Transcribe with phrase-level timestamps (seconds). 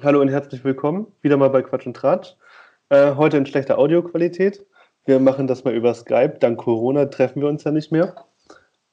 [0.00, 1.08] Hallo und herzlich willkommen.
[1.22, 2.36] Wieder mal bei Quatsch und Tratsch.
[2.88, 4.64] Äh, heute in schlechter Audioqualität.
[5.06, 6.36] Wir machen das mal über Skype.
[6.38, 8.14] Dank Corona treffen wir uns ja nicht mehr.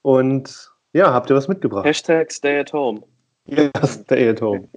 [0.01, 1.85] Und ja, habt ihr was mitgebracht?
[1.85, 3.03] Hashtag Stay at Home.
[3.45, 4.67] Ja, Stay at Home.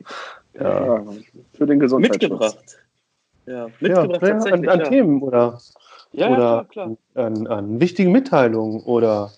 [0.53, 1.05] Ja, ja
[1.55, 2.21] für den Gesundheitsschutz.
[2.21, 2.79] Mitgebracht.
[3.47, 4.53] Ja, mitgebracht ja.
[4.53, 4.87] An, an ja.
[4.87, 5.59] Themen oder,
[6.13, 6.97] Ja, oder ja, klar, klar.
[7.15, 9.33] An, an wichtigen Mitteilungen oder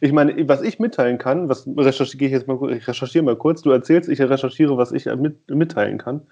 [0.00, 3.62] ich meine, was ich mitteilen kann, was recherchiere ich jetzt mal, ich recherchiere mal kurz,
[3.62, 6.22] du erzählst, ich recherchiere, was ich mit, mitteilen kann,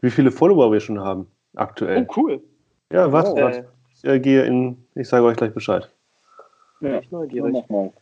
[0.00, 2.06] wie viele Follower wir schon haben aktuell.
[2.08, 2.40] Oh, cool.
[2.92, 3.36] Ja, warte, Oh.
[3.36, 3.68] warte.
[3.96, 5.88] Ich äh, gehe in, ich sage euch gleich Bescheid.
[6.80, 7.52] Ja, Ich neugierig.
[7.52, 7.92] mach mal.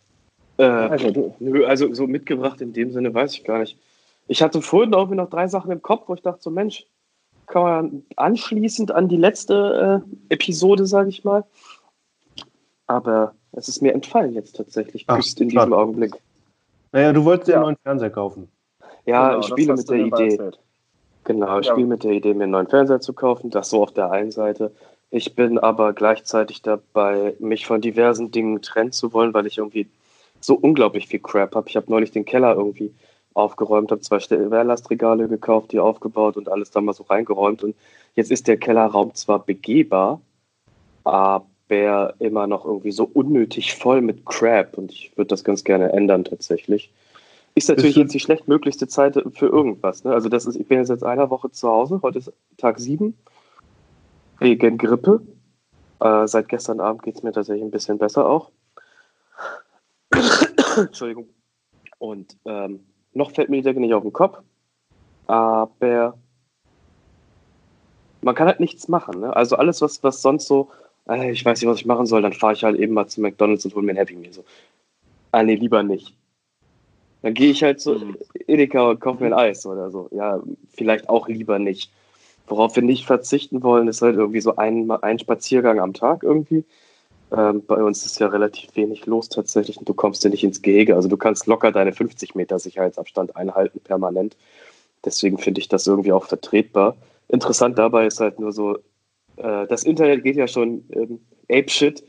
[0.59, 3.79] Äh, Also, nö, also so mitgebracht in dem Sinne weiß ich gar nicht.
[4.29, 6.87] Ich hatte vorhin irgendwie noch drei Sachen im Kopf, wo ich dachte, so Mensch,
[7.47, 11.45] kann man anschließend an die letzte äh, Episode, sage ich mal.
[12.87, 15.67] Aber es ist mir entfallen jetzt tatsächlich, Ach, just in schade.
[15.67, 16.15] diesem Augenblick.
[16.93, 17.59] Naja, du wolltest ja Ja.
[17.61, 18.49] einen neuen Fernseher kaufen.
[19.07, 20.51] Ja, genau, ich spiele mit der Idee.
[21.25, 21.73] Genau, ich Ja.
[21.73, 23.51] spiele mit der Idee, mir einen neuen Fernseher zu kaufen.
[23.51, 24.73] Das so auf der einen Seite.
[25.11, 29.87] Ich bin aber gleichzeitig dabei, mich von diversen Dingen trennen zu wollen, weil ich irgendwie
[30.41, 31.69] so unglaublich viel Crap habe.
[31.69, 32.93] Ich habe neulich den Keller irgendwie
[33.35, 37.63] aufgeräumt, habe zwei Wehrlastregale gekauft, die aufgebaut und alles da mal so reingeräumt.
[37.63, 37.75] Und
[38.15, 40.21] jetzt ist der Kellerraum zwar begehbar,
[41.05, 41.47] aber
[42.19, 44.77] immer noch irgendwie so unnötig voll mit Crap.
[44.79, 46.93] Und ich würde das ganz gerne ändern tatsächlich.
[47.55, 50.05] Ist natürlich jetzt die schlechtmöglichste Zeit für irgendwas.
[50.05, 50.13] Ne?
[50.13, 52.01] Also das ist, ich bin jetzt seit einer Woche zu Hause.
[52.03, 53.17] Heute ist Tag sieben
[54.39, 55.21] wegen Grippe.
[56.01, 58.51] Äh, seit gestern Abend geht es mir tatsächlich ein bisschen besser auch.
[60.77, 61.29] Entschuldigung.
[61.99, 62.81] Und ähm,
[63.13, 64.39] noch fällt mir die Decke nicht auf den Kopf.
[65.27, 66.19] Aber
[68.23, 69.21] man kann halt nichts machen.
[69.21, 69.35] Ne?
[69.37, 70.71] Also alles, was, was sonst so,
[71.07, 73.65] ich weiß nicht, was ich machen soll, dann fahre ich halt eben mal zu McDonalds
[73.65, 74.33] und hole mir ein Happy Meal.
[74.33, 74.45] So.
[75.33, 76.15] Ah, nee, lieber nicht.
[77.23, 78.17] Dann gehe ich halt zu Mhm.
[78.47, 80.09] Edeka und kaufe mir ein Eis oder so.
[80.13, 80.43] Ja,
[80.75, 81.91] vielleicht auch lieber nicht.
[82.47, 86.65] Worauf wir nicht verzichten wollen, ist halt irgendwie so ein, ein Spaziergang am Tag irgendwie.
[87.35, 90.61] Ähm, bei uns ist ja relativ wenig los tatsächlich und du kommst ja nicht ins
[90.61, 90.97] Gehege.
[90.97, 94.37] Also du kannst locker deine 50 Meter Sicherheitsabstand einhalten permanent.
[95.05, 96.97] Deswegen finde ich das irgendwie auch vertretbar.
[97.29, 98.79] Interessant dabei ist halt nur so,
[99.43, 101.21] äh, das Internet geht ja schon ähm,
[101.51, 102.05] Ape-Shit.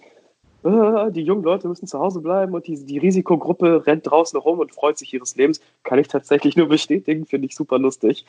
[0.63, 4.59] Ah, die jungen Leute müssen zu Hause bleiben und die, die Risikogruppe rennt draußen rum
[4.59, 5.59] und freut sich ihres Lebens.
[5.83, 8.25] Kann ich tatsächlich nur bestätigen, finde ich super lustig,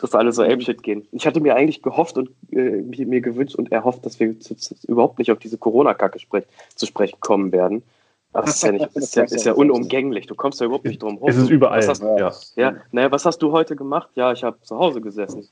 [0.00, 1.06] dass alle so Ape-Shit gehen.
[1.12, 4.56] Ich hatte mir eigentlich gehofft und äh, mir, mir gewünscht und erhofft, dass wir zu,
[4.56, 7.84] zu, überhaupt nicht auf diese Corona-Kacke sprech, zu sprechen kommen werden.
[8.32, 10.26] Aber es ist ja, nicht, ist ja, ist ja unumgänglich.
[10.26, 11.28] Du kommst ja überhaupt nicht drum rum.
[11.28, 11.78] Es ist überall.
[11.78, 12.32] Was hast, ja.
[12.56, 14.10] ja, naja, was hast du heute gemacht?
[14.16, 15.48] Ja, ich habe zu Hause gesessen.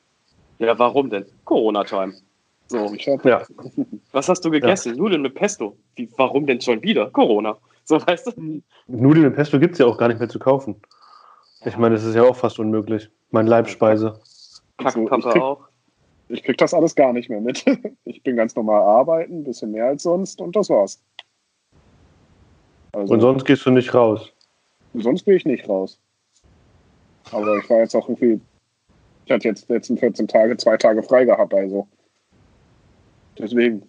[0.58, 1.26] Ja, warum denn?
[1.44, 2.14] Corona-Time.
[2.68, 2.92] So.
[2.94, 3.42] ich hab, ja.
[4.12, 4.96] Was hast du gegessen?
[4.96, 5.76] Nudeln mit Pesto.
[5.94, 7.10] Wie, warum denn schon wieder?
[7.10, 7.56] Corona.
[7.84, 8.62] So, weißt du?
[8.88, 10.76] Nudeln mit Pesto gibt es ja auch gar nicht mehr zu kaufen.
[11.64, 13.08] Ich meine, das ist ja auch fast unmöglich.
[13.30, 14.18] Mein Leibspeise.
[14.78, 15.68] Also, ich Kackpapa krieg- auch.
[16.28, 17.64] ich krieg das alles gar nicht mehr mit.
[18.04, 21.00] Ich bin ganz normal arbeiten, ein bisschen mehr als sonst und das war's.
[22.92, 24.32] Also, Und sonst gehst du nicht raus.
[24.94, 25.98] sonst bin ich nicht raus.
[27.32, 28.40] Aber ich war jetzt auch irgendwie,
[29.24, 31.86] ich hatte jetzt die letzten 14 Tage, zwei Tage frei gehabt, also.
[33.38, 33.82] Deswegen.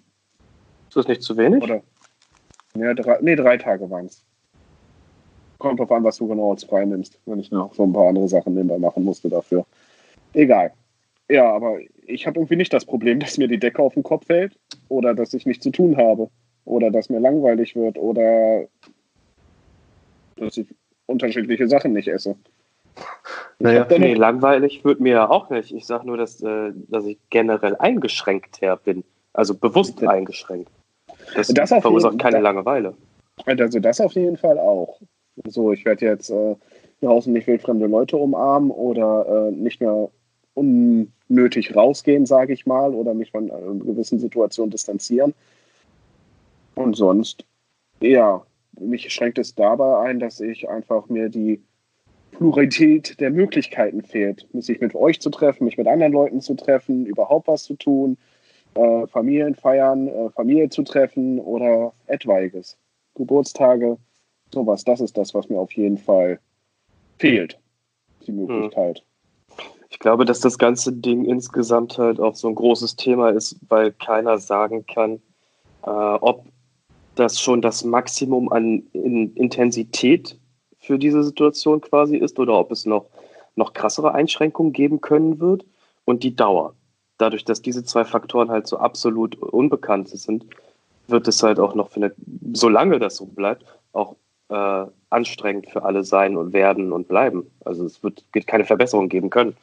[0.87, 1.63] Ist das nicht zu wenig?
[1.63, 1.81] Oder?
[2.75, 4.23] Ja, drei, nee, drei Tage waren es.
[5.57, 8.09] Kommt drauf an, was du genau als frei nimmst, wenn ich noch so ein paar
[8.09, 9.65] andere Sachen nebenbei machen musste dafür.
[10.33, 10.71] Egal.
[11.29, 14.27] Ja, aber ich habe irgendwie nicht das Problem, dass mir die Decke auf den Kopf
[14.27, 14.57] fällt
[14.89, 16.29] oder dass ich nichts zu tun habe
[16.65, 18.67] oder dass mir langweilig wird oder
[20.35, 20.67] dass ich
[21.07, 22.35] unterschiedliche Sachen nicht esse.
[23.59, 25.73] Naja, Nee, langweilig wird mir ja auch nicht.
[25.73, 29.03] Ich sage nur, dass, äh, dass ich generell eingeschränkter bin.
[29.37, 30.69] Also bewusst eingeschränkt.
[31.35, 32.95] Das, Das verursacht keine da- Langeweile.
[33.45, 34.99] Also das auf jeden Fall auch.
[35.45, 36.55] So, ich werde jetzt äh,
[37.01, 40.09] draußen nicht wildfremde Leute umarmen oder äh, nicht mehr
[40.55, 45.35] unnötig rausgehen, sage ich mal, oder mich von äh, gewissen Situationen distanzieren.
[46.73, 47.45] Und sonst,
[48.01, 48.43] ja,
[48.79, 51.61] mich schränkt es dabei ein, dass ich einfach mir die
[52.31, 57.05] Pluralität der Möglichkeiten fehlt, sich mit euch zu treffen, mich mit anderen Leuten zu treffen,
[57.05, 58.17] überhaupt was zu tun,
[58.75, 62.77] äh, Familien feiern, äh, Familie zu treffen oder etwaiges.
[63.15, 63.97] Geburtstage,
[64.53, 64.83] sowas.
[64.83, 66.39] Das ist das, was mir auf jeden Fall
[67.17, 67.59] fehlt.
[68.25, 69.03] Die Möglichkeit.
[69.89, 73.91] Ich glaube, dass das ganze Ding insgesamt halt auch so ein großes Thema ist, weil
[73.91, 75.21] keiner sagen kann,
[75.83, 76.45] äh, ob
[77.15, 80.37] das schon das Maximum an in Intensität
[80.77, 83.07] für diese Situation quasi ist oder ob es noch,
[83.55, 85.65] noch krassere Einschränkungen geben können wird
[86.05, 86.75] und die Dauer.
[87.17, 90.45] Dadurch, dass diese zwei Faktoren halt so absolut unbekannt sind,
[91.07, 92.13] wird es halt auch noch, für eine,
[92.53, 94.15] solange das so bleibt, auch
[94.49, 97.49] äh, anstrengend für alle sein und werden und bleiben.
[97.65, 99.55] Also es wird, wird keine Verbesserung geben können.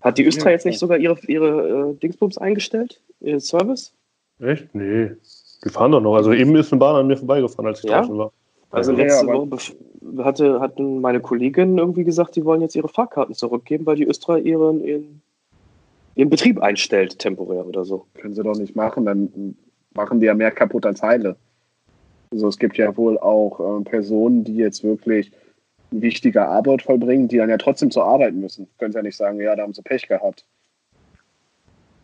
[0.00, 3.00] Hat die Östra Ja, jetzt nicht sogar ihre, ihre äh, Dingsbums eingestellt?
[3.20, 3.92] Ihren Service?
[4.40, 4.74] Echt?
[4.74, 5.10] Nee.
[5.64, 6.16] Die fahren doch noch.
[6.16, 8.00] Also eben ist eine Bahn an mir vorbeigefahren, als ich Ja?
[8.00, 8.32] draußen war.
[8.70, 9.72] Also Ja, letzte aber- Woche
[10.18, 14.38] hatte, hatten meine Kolleginnen irgendwie gesagt, die wollen jetzt ihre Fahrkarten zurückgeben, weil die Östra
[14.38, 15.22] ihren, ihren,
[16.16, 18.06] ihren Betrieb einstellt, temporär oder so.
[18.14, 19.56] Können sie doch nicht machen, dann
[19.94, 21.36] machen die ja mehr kaputt als heile.
[22.32, 25.30] Also es gibt ja wohl auch äh, Personen, die jetzt wirklich
[25.90, 28.66] wichtige Arbeit vollbringen, die dann ja trotzdem zur Arbeit müssen.
[28.78, 30.44] Können sie ja nicht sagen, ja, da haben sie Pech gehabt.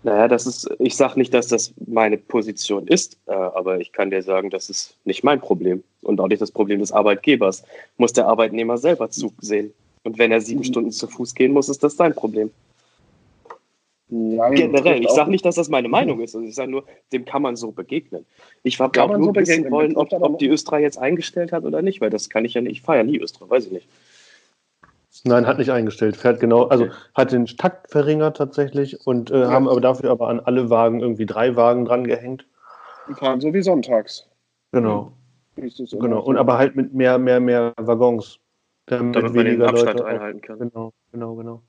[0.04, 4.10] Naja, das ist, ich sage nicht, dass das meine Position ist, äh, aber ich kann
[4.10, 7.64] dir sagen, das ist nicht mein Problem und auch nicht das Problem des Arbeitgebers.
[7.96, 9.72] Muss der Arbeitnehmer selber zusehen.
[10.04, 12.50] Und wenn er sieben Stunden zu Fuß gehen muss, ist das sein Problem.
[14.14, 15.02] Ja, Generell.
[15.02, 16.34] Ich sage nicht, dass das meine Meinung ist.
[16.34, 18.26] Also ich sage nur, dem kann man so begegnen.
[18.62, 21.64] Ich habe man nur so wissen begegnen, wollen, ob, ob die Östra jetzt eingestellt hat
[21.64, 22.72] oder nicht, weil das kann ich ja nicht.
[22.72, 23.88] Ich fahre ja nie Östra, weiß ich nicht.
[25.24, 26.18] Nein, hat nicht eingestellt.
[26.18, 30.40] Fährt genau, also hat den Takt verringert tatsächlich und äh, haben aber dafür aber an
[30.40, 32.44] alle Wagen irgendwie drei Wagen dran gehängt.
[33.08, 34.28] Die fahren so wie sonntags.
[34.72, 35.12] Genau.
[35.56, 36.20] Genau.
[36.22, 38.38] Und aber halt mit mehr, mehr, mehr Waggons.
[38.86, 40.58] Damit, Damit man den weniger Abstand Leute einhalten kann.
[40.58, 41.62] Genau, genau, genau.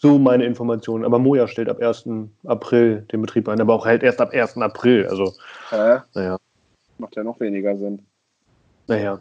[0.00, 1.04] So meine Informationen.
[1.04, 2.08] Aber Moja stellt ab 1.
[2.46, 4.56] April den Betrieb ein, aber auch halt erst ab 1.
[4.58, 5.06] April.
[5.08, 5.34] Also,
[5.70, 5.98] Hä?
[6.14, 6.38] naja,
[6.98, 8.02] Macht ja noch weniger Sinn.
[8.86, 9.20] naja.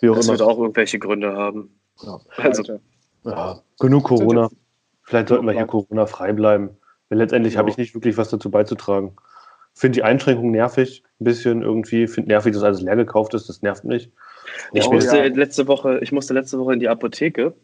[0.00, 0.38] Wie auch Das immer.
[0.38, 1.74] wird auch irgendwelche Gründe haben.
[2.02, 2.20] Ja.
[2.36, 2.80] Also.
[3.24, 4.48] Ja, genug Corona.
[5.02, 6.70] Vielleicht sollten wir hier Corona frei bleiben.
[7.08, 7.58] Weil letztendlich Ja.
[7.60, 9.16] habe ich nicht wirklich was dazu beizutragen.
[9.74, 12.06] Finde die Einschränkung nervig, ein bisschen irgendwie.
[12.06, 13.48] Finde nervig, dass alles leer gekauft ist.
[13.48, 14.10] Das nervt mich.
[14.72, 15.24] Ich Oh, musste ja.
[15.24, 17.54] letzte Woche, ich musste letzte Woche in die Apotheke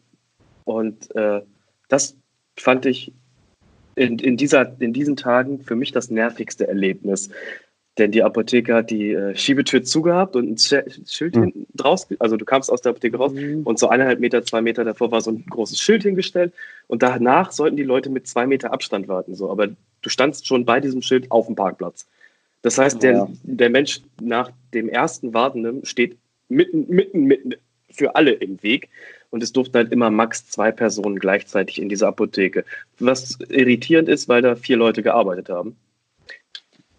[0.65, 1.41] und äh,
[1.87, 2.17] das
[2.57, 3.11] fand ich
[3.95, 7.29] in, in, dieser, in diesen Tagen für mich das nervigste Erlebnis.
[7.97, 11.43] Denn die Apotheke hat die äh, Schiebetür zugehabt und ein Sch- Schild Hm.
[11.43, 13.33] hinten draus, also du kamst aus der Apotheke raus
[13.65, 16.53] und so eineinhalb Meter, zwei Meter davor war so ein großes Schild hingestellt
[16.87, 19.35] und danach sollten die Leute mit zwei Meter Abstand warten.
[19.35, 19.51] So.
[19.51, 22.07] Aber du standst schon bei diesem Schild auf dem Parkplatz.
[22.61, 23.27] Das heißt, der, Ja.
[23.43, 26.15] der Mensch nach dem ersten Wartenden steht
[26.47, 27.55] mitten, mitten, mitten
[27.91, 28.87] für alle im Weg.
[29.31, 32.63] Und es durften halt immer max zwei Personen gleichzeitig in dieser Apotheke.
[32.99, 35.75] Was irritierend ist, weil da vier Leute gearbeitet haben.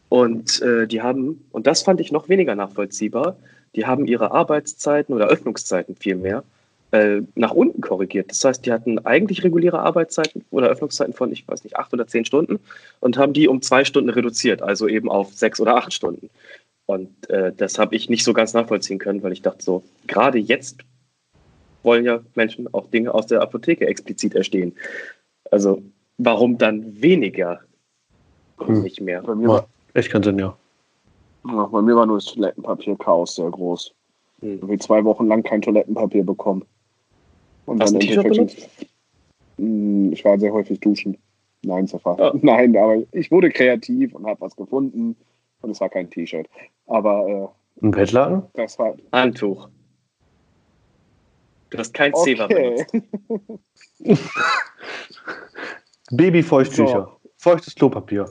[0.09, 3.37] Und äh, die haben, und das fand ich noch weniger nachvollziehbar,
[3.75, 6.45] die haben ihre Arbeitszeiten oder Öffnungszeiten vielmehr
[6.91, 8.31] äh, nach unten korrigiert.
[8.31, 12.07] Das heißt, die hatten eigentlich reguläre Arbeitszeiten oder Öffnungszeiten von, ich weiß nicht, acht oder
[12.07, 12.61] zehn Stunden
[13.01, 16.29] und haben die um zwei Stunden reduziert, also eben auf sechs oder acht Stunden.
[16.85, 20.39] Und äh, das habe ich nicht so ganz nachvollziehen können, weil ich dachte so, gerade
[20.39, 20.81] jetzt
[21.83, 24.75] wollen ja Menschen auch Dinge aus der Apotheke explizit erstehen.
[25.51, 25.83] Also
[26.19, 27.61] warum dann weniger
[28.59, 28.83] und Hm.
[28.83, 29.23] nicht mehr?
[29.23, 30.57] Bei mir, Ja, war, echt keinen Sinn, ja.
[31.47, 33.93] ja, bei mir war nur das Toilettenpapier-Chaos sehr groß.
[34.41, 34.55] Hm.
[34.55, 36.65] Irgendwie zwei Wochen lang kein Toilettenpapier bekommen.
[37.67, 38.69] Und Hast du ein T-Shirt
[39.59, 41.17] Hm, Ich war sehr häufig duschen.
[41.65, 42.17] Nein, Safa.
[42.19, 42.33] Ah.
[42.43, 45.17] Nein, aber ich wurde kreativ und habe was gefunden.
[45.61, 46.49] Und es war kein T-Shirt.
[46.87, 48.39] Aber Ein Bettlaken?
[48.41, 48.95] äh, das war.
[49.13, 49.69] Handtuch.
[51.73, 52.87] Du hast kein Zewa Okay.
[53.99, 54.31] benutzt.
[56.11, 57.17] Babyfeuchttücher.
[57.39, 58.31] Feuchtes Klopapier.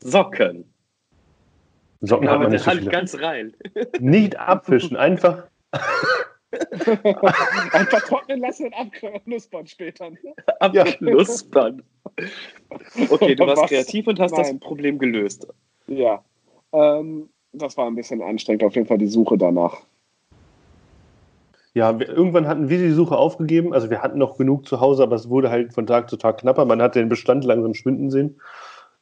[0.00, 0.64] Socken.
[2.00, 2.90] Socken hat Aber man nicht so Hand viele.
[2.90, 3.54] ganz rein.
[4.00, 5.46] Nicht abwischen, einfach.
[7.72, 10.10] Einfach trocknen lassen und abknuspern später.
[10.60, 11.82] Abknuspern.
[13.10, 13.68] Okay, du warst Was?
[13.70, 14.42] kreativ und hast Nein.
[14.58, 15.46] das Problem gelöst.
[15.86, 16.24] Ja.
[16.72, 19.82] Ähm, das war ein bisschen anstrengend, auf jeden Fall die Suche danach.
[21.76, 23.74] Ja, wir, irgendwann hatten wir die Suche aufgegeben.
[23.74, 26.38] Also wir hatten noch genug zu Hause, aber es wurde halt von Tag zu Tag
[26.38, 26.64] knapper.
[26.64, 28.40] Man hat den Bestand langsam schwinden sehen.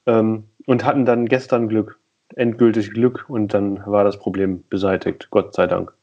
[0.06, 2.00] Ähm, und hatten dann gestern Glück.
[2.34, 3.26] Endgültig Glück.
[3.28, 5.28] Und dann war das Problem beseitigt.
[5.30, 5.94] Gott sei Dank.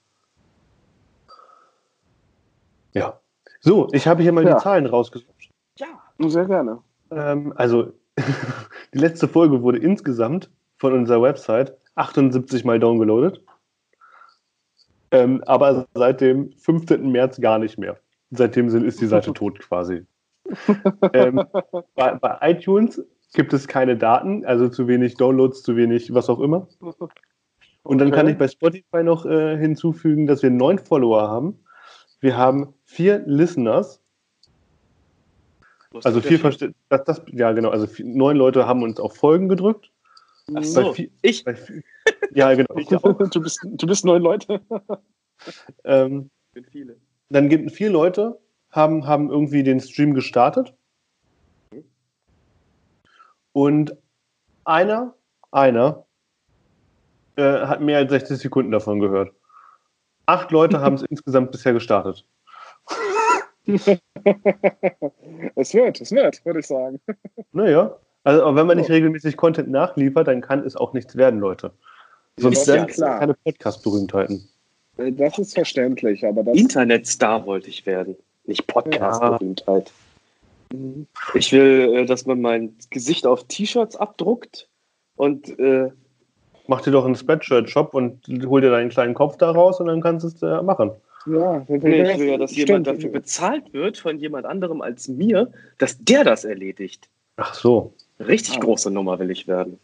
[2.93, 3.19] Ja.
[3.59, 4.55] So, ich habe hier mal Ja.
[4.55, 5.49] die Zahlen rausgesucht.
[5.77, 5.87] Ja.
[6.19, 6.77] Sehr gerne.
[7.11, 7.91] Ähm, also,
[8.93, 13.43] die letzte Folge wurde insgesamt von unserer Website 78 Mal downgeloadet.
[15.11, 17.11] Ähm, aber seit dem 15.
[17.11, 17.97] März gar nicht mehr.
[18.31, 20.05] Seitdem ist die Seite tot quasi.
[21.13, 21.43] ähm,
[21.95, 23.01] bei, bei iTunes
[23.33, 26.67] gibt es keine Daten, also zu wenig Downloads, zu wenig was auch immer.
[27.83, 28.15] Und dann Okay.
[28.17, 31.59] kann ich bei Spotify noch äh, hinzufügen, dass wir neun Follower haben.
[32.19, 34.01] Wir haben vier Listeners,
[36.03, 39.49] also vier Verste das, das, ja genau, also vier, neun Leute haben uns auf Folgen
[39.49, 39.91] gedrückt.
[40.55, 41.43] Ach so, vier- ich.
[41.43, 41.55] Bei
[42.33, 42.87] ja genau, ich.
[42.89, 44.61] Du bist, du bist neun Leute.
[45.85, 46.97] Ähm, bin viele.
[47.29, 48.39] dann gibt vier Leute
[48.69, 50.71] haben, haben irgendwie den Stream gestartet.
[53.53, 53.97] Und
[54.63, 55.15] einer,
[55.51, 56.05] einer
[57.37, 59.33] äh, hat mehr als 60 Sekunden davon gehört.
[60.27, 62.23] Acht Leute haben es insgesamt bisher gestartet.
[63.65, 63.87] es
[65.73, 67.01] wird, es wird, würde ich sagen.
[67.51, 67.97] Naja.
[68.23, 71.71] Also, aber wenn man nicht regelmäßig Content nachliefert, dann kann es auch nichts werden, Leute.
[72.37, 73.19] Sonst Das ist ja werden es klar.
[73.19, 74.47] keine Podcast-Berühmtheiten.
[74.97, 76.55] Äh, Das ist verständlich, aber das.
[76.57, 79.91] Internetstar wollte ich werden, nicht Podcast-Berühmtheit.
[81.33, 84.69] Ich will, äh, dass man mein Gesicht auf T-Shirts abdruckt
[85.15, 85.91] und äh,
[86.67, 89.99] Mach dir doch einen Spreadshirt-Shop und hol dir deinen kleinen Kopf da raus und dann
[89.99, 90.91] kannst du es äh, machen.
[91.25, 95.51] Ja, nee, ich will ja, dass jemand dafür bezahlt wird von jemand anderem als mir,
[95.79, 97.09] dass der das erledigt.
[97.35, 97.93] Ach so.
[98.27, 98.59] Richtig Ah.
[98.59, 99.79] große Nummer will ich werden.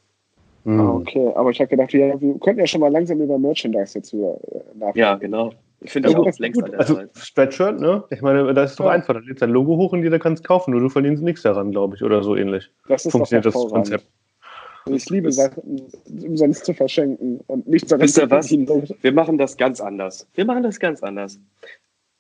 [0.65, 0.79] Hm.
[0.79, 3.97] Ah, okay, aber ich habe gedacht, wir, wir könnten ja schon mal langsam über Merchandise
[3.97, 4.99] jetzt wieder äh, nachdenken.
[4.99, 5.53] Ja, genau.
[5.79, 6.99] Ich finde das Ja, auch gut, längst an der Also.
[7.15, 8.03] Spreadshirt, ne?
[8.09, 8.91] Ich meine, das ist doch Ja.
[8.91, 9.13] einfach.
[9.13, 11.71] Da lädst dein Logo hoch und jeder kann es kaufen, nur du verdienst nichts daran,
[11.71, 12.69] glaube ich, oder so ähnlich.
[12.87, 13.53] Das ist Funktioniert das.
[13.53, 14.05] Konzept.
[14.85, 15.81] Und ich liebe Sachen
[16.25, 18.49] umsonst zu verschenken und nichts daran Wisst ihr was?
[18.49, 20.27] Wir machen das ganz anders.
[20.33, 21.39] Wir machen das ganz anders.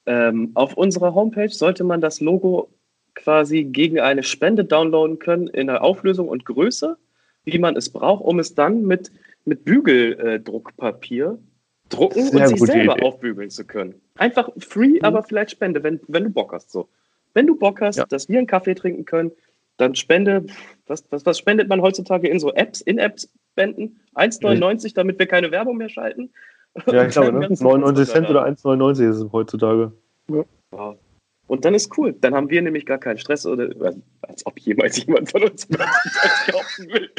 [0.05, 2.69] Ähm, auf unserer Homepage sollte man das Logo
[3.17, 6.97] quasi gegen eine Spende downloaden können in der Auflösung und Größe,
[7.45, 9.11] wie man es braucht, um es dann mit,
[9.45, 11.37] mit Bügeldruckpapier
[11.89, 13.05] drucken Sehr und sich selber Idee.
[13.05, 13.95] aufbügeln zu können.
[14.15, 16.71] Einfach free, aber vielleicht Spende, wenn, wenn du Bock hast.
[16.71, 16.89] So.
[17.33, 18.05] Wenn du Bock hast, Ja.
[18.05, 19.31] dass wir einen Kaffee trinken können,
[19.77, 20.45] dann spende,
[20.87, 23.99] was, was, was spendet man heutzutage in so Apps, In-Apps spenden?
[24.15, 26.31] 1,99, damit wir keine Werbung mehr schalten?
[26.87, 27.47] Ja, ich glaube, ne?
[27.47, 29.91] ganz 99 Cent oder 1,99 ist es heutzutage.
[30.29, 30.95] Ja.
[31.47, 32.13] Und dann ist cool.
[32.13, 33.69] Dann haben wir nämlich gar keinen Stress oder
[34.21, 35.67] als ob jemals jemand von uns
[36.51, 37.09] kaufen will.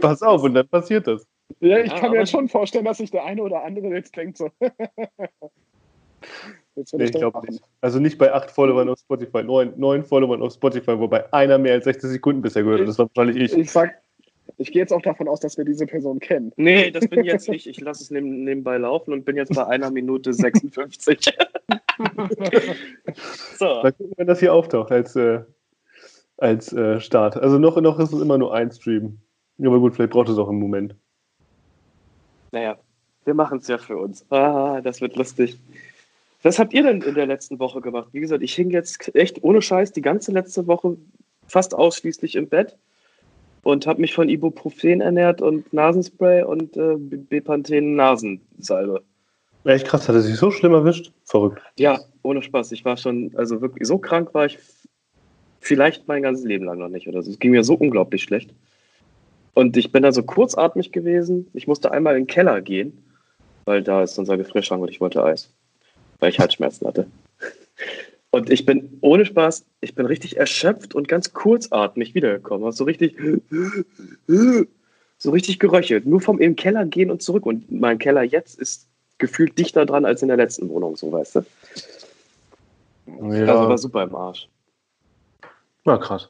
[0.00, 1.26] Pass auf, und dann passiert das.
[1.60, 4.38] Ja, ich Ja, kann mir schon vorstellen, dass sich der eine oder andere jetzt denkt
[4.38, 4.50] so.
[6.76, 7.62] jetzt Nee, ich glaube nicht.
[7.80, 11.74] Also nicht bei acht Followern auf Spotify, neun, neun Followern auf Spotify, wobei einer mehr
[11.74, 12.88] als 60 Sekunden bisher gehört hat.
[12.88, 13.58] Das war wahrscheinlich ich.
[13.58, 14.00] Ich sag,
[14.56, 16.52] ich gehe jetzt auch davon aus, dass wir diese Person kennen.
[16.56, 17.68] Nee, das bin jetzt ich.
[17.68, 21.18] Ich lasse es neben, nebenbei laufen und bin jetzt bei einer Minute 56.
[23.58, 23.64] so.
[23.64, 25.40] Mal gucken, wenn das hier auftaucht als, äh,
[26.36, 27.36] als äh, Start.
[27.36, 29.18] Also noch, noch ist es immer nur ein Stream.
[29.58, 30.94] Aber gut, vielleicht braucht es auch einen Moment.
[32.52, 32.78] Naja,
[33.24, 34.24] wir machen es ja für uns.
[34.30, 35.58] Ah, das wird lustig.
[36.42, 38.08] Was habt ihr denn in der letzten Woche gemacht?
[38.12, 40.96] Wie gesagt, ich hing jetzt echt ohne Scheiß die ganze letzte Woche
[41.46, 42.78] fast ausschließlich im Bett
[43.62, 49.02] und habe mich von Ibuprofen ernährt und Nasenspray und äh, Bepanthen Nasensalbe.
[49.64, 51.12] Echt krass, hat er sich so schlimm erwischt?
[51.24, 51.62] Verrückt.
[51.78, 52.72] Ja, ohne Spaß.
[52.72, 54.58] Ich war schon, also wirklich so krank war ich
[55.60, 57.30] vielleicht mein ganzes Leben lang noch nicht oder so.
[57.30, 58.54] Es ging mir so unglaublich schlecht.
[59.52, 61.48] Und ich bin da so kurzatmig gewesen.
[61.52, 63.04] Ich musste einmal in den Keller gehen,
[63.66, 65.52] weil da ist unser Gefrierschrank und ich wollte Eis,
[66.20, 67.06] weil ich Halsschmerzen hatte.
[68.30, 72.64] Und ich bin ohne Spaß, ich bin richtig erschöpft und ganz kurzatmig wiedergekommen.
[72.64, 73.16] Hab So richtig,
[75.18, 76.06] so richtig geröchelt.
[76.06, 77.44] Nur vom im Keller gehen und zurück.
[77.44, 78.86] Und mein Keller jetzt ist
[79.18, 81.44] gefühlt dichter dran als in der letzten Wohnung, so weißt du.
[83.20, 84.48] Also Ja, war super im Arsch.
[85.84, 86.28] na krass.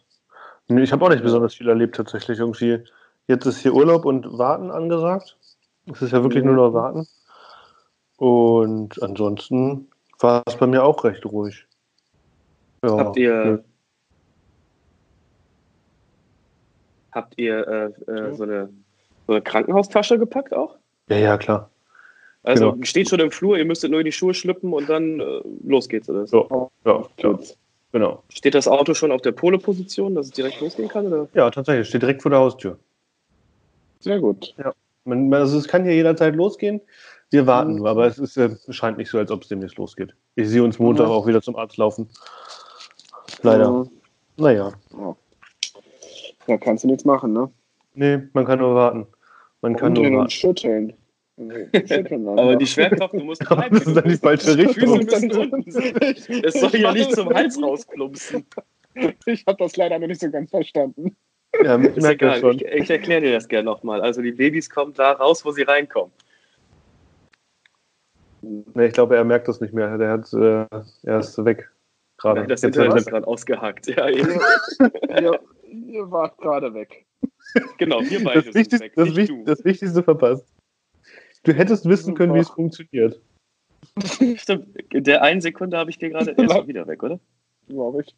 [0.68, 2.78] Nee, Ich habe auch nicht besonders viel erlebt tatsächlich irgendwie.
[3.26, 5.36] Jetzt ist hier Urlaub und Warten angesagt.
[5.86, 7.06] Es ist ja wirklich nur noch Warten.
[8.16, 9.88] Und ansonsten
[10.18, 11.66] war es bei mir auch recht ruhig.
[12.82, 13.58] Ja, Habt ihr, nö.
[17.12, 17.66] habt ihr
[18.06, 18.70] äh, äh, so, eine,
[19.26, 20.76] so eine Krankenhaustasche gepackt auch?
[21.08, 21.70] Ja, ja, klar.
[22.42, 22.84] Also Genau.
[22.84, 25.88] steht schon im Flur, ihr müsstet nur in die Schuhe schlüppen und dann äh, los
[25.90, 26.08] geht's.
[26.08, 26.26] Oder?
[26.26, 27.38] So, ja, klar.
[27.92, 28.22] Genau.
[28.30, 31.06] Steht das Auto schon auf der Pole-Position, dass es direkt losgehen kann?
[31.08, 31.28] Oder?
[31.34, 31.88] Ja, tatsächlich.
[31.88, 32.78] Steht direkt vor der Haustür.
[33.98, 34.54] Sehr gut.
[35.04, 36.80] Man, man- also es kann hier jederzeit losgehen.
[37.30, 37.78] Wir warten Mhm.
[37.78, 40.14] nur, aber es ist, äh, scheint nicht so, als ob es demnächst losgeht.
[40.36, 41.12] Ich sehe uns Montag Mhm.
[41.12, 42.08] auch wieder zum Arzt laufen.
[43.42, 43.70] Leider.
[43.70, 43.90] Mhm.
[44.36, 44.72] Naja.
[46.46, 47.50] Ja, kannst du nichts machen, ne?
[47.94, 49.06] Nee, man kann nur warten.
[49.60, 50.30] Man kann Umdrehen nur warten.
[50.30, 50.94] schütteln.
[51.38, 52.56] schütteln dann, Aber ja.
[52.56, 55.04] die Schwerkraft, du musst Aber das ist dann die falsche Die Füße Richtung.
[55.04, 56.44] müssen unten.
[56.44, 58.46] Es soll ja nicht zum Hals rausplumpsen.
[59.26, 61.16] Ich habe das leider noch nicht so ganz verstanden.
[61.62, 64.00] Ja, ich merke das ich, ich erkläre dir das gerne nochmal.
[64.00, 66.12] Also die Babys kommen da raus, wo sie reinkommen.
[68.42, 69.98] Nee, ich glaube, er merkt das nicht mehr.
[69.98, 70.66] Der hat, äh,
[71.02, 71.70] er ist weg.
[72.20, 72.46] Gerade.
[72.46, 73.86] Das Jetzt Internet ist gerade ausgehackt.
[73.96, 77.06] Ja, ihr, ihr wart gerade weg.
[77.78, 79.44] genau, wir beide das, sind weg, das, du.
[79.44, 80.44] das Wichtigste verpasst.
[81.44, 83.18] Du hättest wissen können, wie es funktioniert.
[84.36, 87.18] Stimmt, in der einen Sekunde habe ich dir gerade er ist schon wieder weg, oder?
[87.68, 88.14] Glaube ich.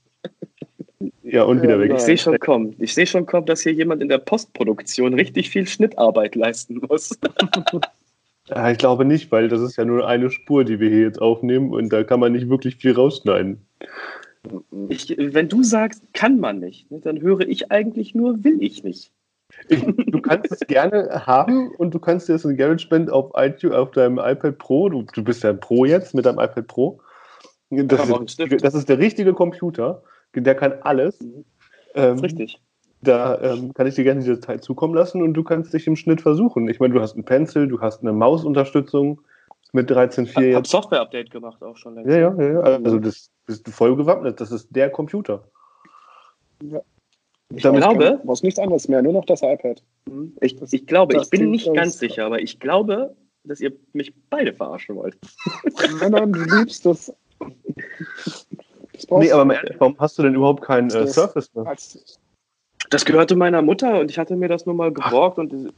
[1.23, 1.93] Ja, und wieder Ja, weg.
[1.95, 2.75] Ich sehe schon kommen.
[2.79, 7.19] Ich sehe schon kommen, dass hier jemand in der Postproduktion richtig viel Schnittarbeit leisten muss.
[8.49, 11.23] Ja, ich glaube nicht, weil das ist ja nur eine Spur, die wir hier jetzt
[11.23, 13.65] aufnehmen und da kann man nicht wirklich viel rausschneiden.
[14.89, 18.83] Ich, wenn du sagst, kann man nicht, ne, dann höre ich eigentlich nur, will ich
[18.83, 19.13] nicht.
[19.69, 23.77] Ich, du kannst es gerne haben und du kannst dir das in GarageBand auf iTunes,
[23.77, 27.01] auf deinem iPad Pro, du, du bist ja ein Pro jetzt mit deinem iPad Pro,
[27.71, 30.03] Das ist, das ist der richtige Computer.
[30.35, 31.21] Der kann alles.
[31.21, 31.45] Mhm.
[31.95, 32.61] Ähm, richtig.
[33.03, 35.97] Da ähm, kann ich dir gerne diese Datei zukommen lassen und du kannst dich im
[35.97, 36.69] Schnitt versuchen.
[36.69, 39.21] Ich meine, du hast einen Pencil, du hast eine Mausunterstützung
[39.73, 40.69] mit 13.4 Ich habe.
[40.69, 42.11] Software-Update gemacht auch schon längst.
[42.11, 42.61] Ja, ja, ja, ja.
[42.61, 44.41] Also das bist du voll gewappnet.
[44.41, 45.45] Das ist der Computer.
[47.55, 49.83] Ich Damit glaube- Du brauchst nichts anderes mehr, nur noch das iPad.
[50.09, 50.37] Mhm.
[50.41, 54.15] Ich, ich glaube, das ich bin nicht ganz sicher, aber ich glaube, dass ihr mich
[54.31, 55.19] beide verarschen wollt.
[56.01, 57.13] Nein, nein, du liebst das.
[57.39, 58.47] Das
[59.11, 61.75] Nee, aber mal ehrlich, warum hast du denn überhaupt kein äh, Das- Surface mehr?
[62.91, 65.73] Das gehörte meiner Mutter und ich hatte mir das nur mal geborgt und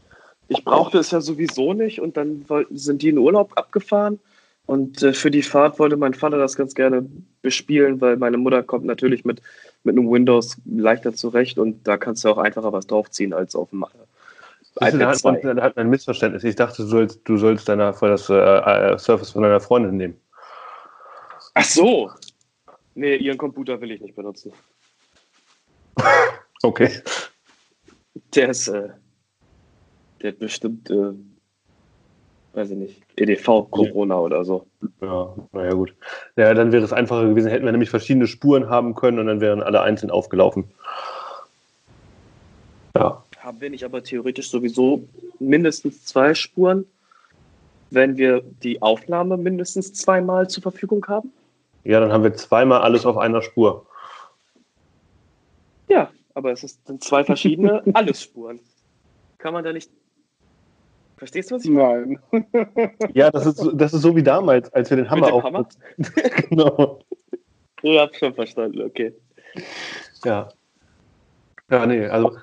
[0.49, 4.21] ich brauchte es ja sowieso nicht und dann wollten, sind die in Urlaub abgefahren
[4.67, 7.07] und äh, für die Fahrt wollte mein Vater das ganz gerne
[7.43, 9.43] bespielen, weil meine Mutter kommt natürlich mit,
[9.83, 13.71] mit einem Windows leichter zurecht und da kannst du auch einfacher was draufziehen als auf
[13.71, 13.85] dem
[14.77, 15.55] da, iPad hat man, 2.
[15.55, 16.43] da hat man ein Missverständnis.
[16.45, 20.21] Ich dachte, du sollst, du sollst deiner, das äh, äh, Surface von deiner Freundin nehmen.
[21.55, 22.11] Ach so!
[22.95, 24.53] Nee, ihren Computer will ich nicht benutzen.
[26.63, 26.89] Okay.
[28.35, 28.89] Der ist, äh,
[30.23, 31.13] der hat bestimmt, äh,
[32.55, 34.67] weiß ich nicht, EDV Corona oder so.
[35.01, 35.95] Ja, naja, gut.
[36.37, 39.41] Ja, dann wäre es einfacher gewesen, hätten wir nämlich verschiedene Spuren haben können und dann
[39.41, 40.65] wären alle einzeln aufgelaufen.
[42.97, 43.23] Ja.
[43.39, 45.05] Haben wir nicht aber theoretisch sowieso
[45.39, 46.87] mindestens zwei Spuren,
[47.91, 51.33] wenn wir die Aufnahme mindestens zweimal zur Verfügung haben?
[51.83, 53.87] Ja, dann haben wir zweimal alles auf einer Spur.
[55.89, 58.61] Ja, aber es sind zwei verschiedene Alles-Spuren.
[59.39, 59.91] Kann man da nicht.
[61.17, 62.19] Verstehst du, was ich meine?
[63.15, 65.43] Ja, das ist, so- das ist so wie damals, als wir den Hammer auf.
[65.45, 65.69] Hammer?
[66.51, 67.01] genau.
[67.83, 69.15] Ich hab schon verstanden, okay.
[70.25, 70.49] Ja.
[71.71, 72.37] Ja, nee, also.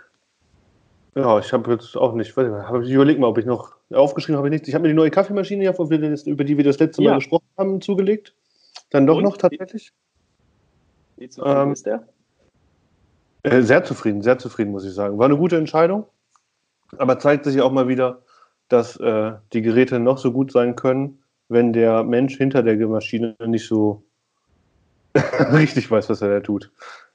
[1.15, 2.35] Ja, ich habe jetzt auch nicht.
[2.37, 3.75] nicht, hab- Ich überlege mal, ob ich noch.
[3.93, 4.67] Aufgeschrieben habe ich nichts.
[4.69, 5.65] Ich habe mir die neue Kaffeemaschine,
[6.25, 7.15] über die wir das letzte Mal Ja.
[7.15, 8.33] gesprochen haben, zugelegt.
[8.91, 9.23] Dann doch Und?
[9.23, 9.91] noch tatsächlich.
[11.17, 12.07] Wie zufrieden Ähm, ist der?
[13.43, 15.17] Äh, sehr zufrieden, sehr zufrieden, muss ich sagen.
[15.17, 16.05] War eine gute Entscheidung.
[16.97, 18.21] Aber zeigt sich auch mal wieder,
[18.71, 23.36] dass äh, die Geräte noch so gut sein können, wenn der Mensch hinter der Maschine
[23.45, 24.03] nicht so
[25.51, 26.71] richtig weiß, was er da tut.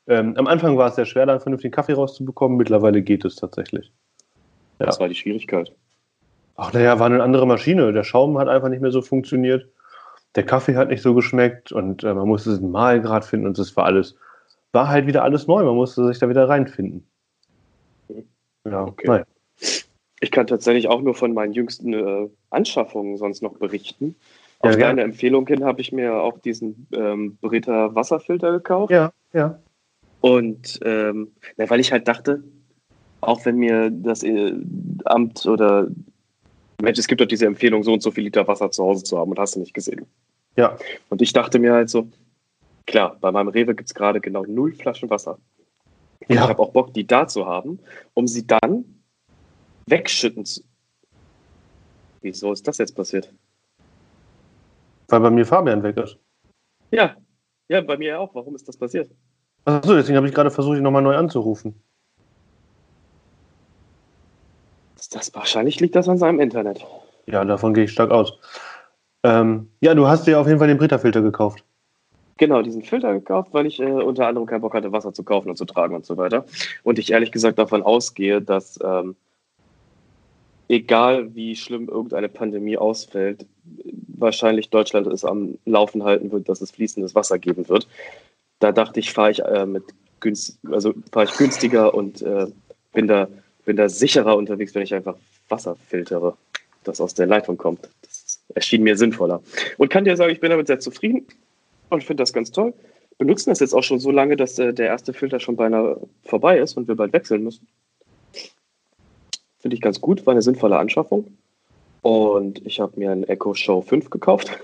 [0.07, 2.57] Ähm, am Anfang war es sehr schwer, da einen vernünftigen Kaffee rauszubekommen.
[2.57, 3.93] Mittlerweile geht es tatsächlich.
[4.79, 4.87] ja.
[4.87, 5.73] Das war die Schwierigkeit.
[6.57, 7.93] Ach, naja, war eine andere Maschine.
[7.93, 9.69] Der Schaum hat einfach nicht mehr so funktioniert.
[10.37, 13.77] Der Kaffee hat nicht so geschmeckt und äh, man musste den Mahlgrad finden und das
[13.77, 14.17] war alles,
[14.73, 15.65] war halt wieder alles neu.
[15.65, 17.07] Man musste sich da wieder reinfinden.
[18.65, 19.07] Ja, Okay.
[19.09, 19.25] naja.
[20.21, 24.17] Ich kann tatsächlich auch nur von meinen jüngsten äh, Anschaffungen sonst noch berichten.
[24.63, 24.81] Ja, Auf gerne.
[24.81, 28.93] deine Empfehlung hin habe ich mir auch diesen ähm, Brita Wasserfilter gekauft.
[28.93, 29.61] Ja, ja.
[30.21, 32.43] Und ähm, na, weil ich halt dachte,
[33.21, 34.55] auch wenn mir das äh,
[35.05, 35.89] Amt oder
[36.81, 39.19] Mensch, es gibt doch diese Empfehlung, so und so viel Liter Wasser zu Hause zu
[39.19, 40.07] haben und hast du nicht gesehen.
[40.57, 40.77] Ja.
[41.11, 42.09] Und ich dachte mir halt so,
[42.87, 45.39] klar, bei meinem Rewe gibt es gerade genau null Flaschen Wasser.
[46.21, 47.79] Und Ich Ja, habe auch Bock, die da zu haben,
[48.15, 48.96] um sie dann
[49.87, 50.63] wegschütten zu.
[52.21, 53.33] Wieso ist das jetzt passiert?
[55.09, 56.19] weil bei mir Fabian weg ist.
[56.91, 57.17] Ja,
[57.69, 58.35] ja, bei mir auch.
[58.35, 59.11] Warum ist das passiert?
[59.65, 61.75] Achso, deswegen habe ich gerade versucht, ihn nochmal neu anzurufen.
[64.97, 66.85] Das, das, wahrscheinlich liegt das an seinem Internet.
[67.27, 68.39] Ja, davon gehe ich stark aus.
[69.25, 71.65] Ähm, ja, du hast dir auf jeden Fall den Brita-Filter gekauft.
[72.39, 75.49] Genau, diesen Filter gekauft, weil ich äh, unter anderem keinen Bock hatte, Wasser zu kaufen
[75.49, 76.45] und zu tragen und so weiter.
[76.83, 79.17] Und ich ehrlich gesagt davon ausgehe, dass ähm,
[80.69, 83.47] egal wie schlimm irgendeine Pandemie ausfällt,
[84.09, 87.87] wahrscheinlich Deutschland es am Laufen halten wird, dass es fließendes Wasser geben wird.
[88.59, 89.85] Da dachte ich, fahre ich äh, mit
[90.21, 92.47] günst also fahre ich günstiger und äh,
[92.93, 93.29] bin da
[93.65, 95.17] bin da sicherer unterwegs, wenn ich einfach
[95.49, 96.37] Wasser filtere,
[96.85, 97.89] das aus der Leitung kommt.
[98.03, 99.43] Das erschien mir sinnvoller.
[99.77, 101.27] Und kann dir sagen, ich bin damit sehr zufrieden
[101.91, 102.73] und finde das ganz toll.
[103.19, 106.59] Benutzen das jetzt auch schon so lange, dass äh, der erste Filter schon beinahe vorbei
[106.59, 107.67] ist und wir bald wechseln müssen.
[109.67, 111.27] Finde ich ganz gut, war eine sinnvolle Anschaffung.
[112.01, 114.57] Und ich habe mir einen Echo Show 5 gekauft.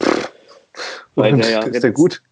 [1.14, 2.22] Weil der ja ist der gut?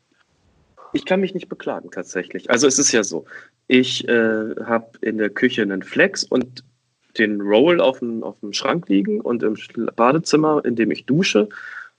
[0.92, 2.51] Ich kann mich nicht beklagen tatsächlich.
[2.51, 3.25] Also es ist ja so,
[3.66, 6.62] ich äh, habe in der Küche einen Flex und
[7.16, 9.57] den Roll auf dem, auf dem Schrank liegen und im
[9.96, 11.48] Badezimmer, in dem ich dusche,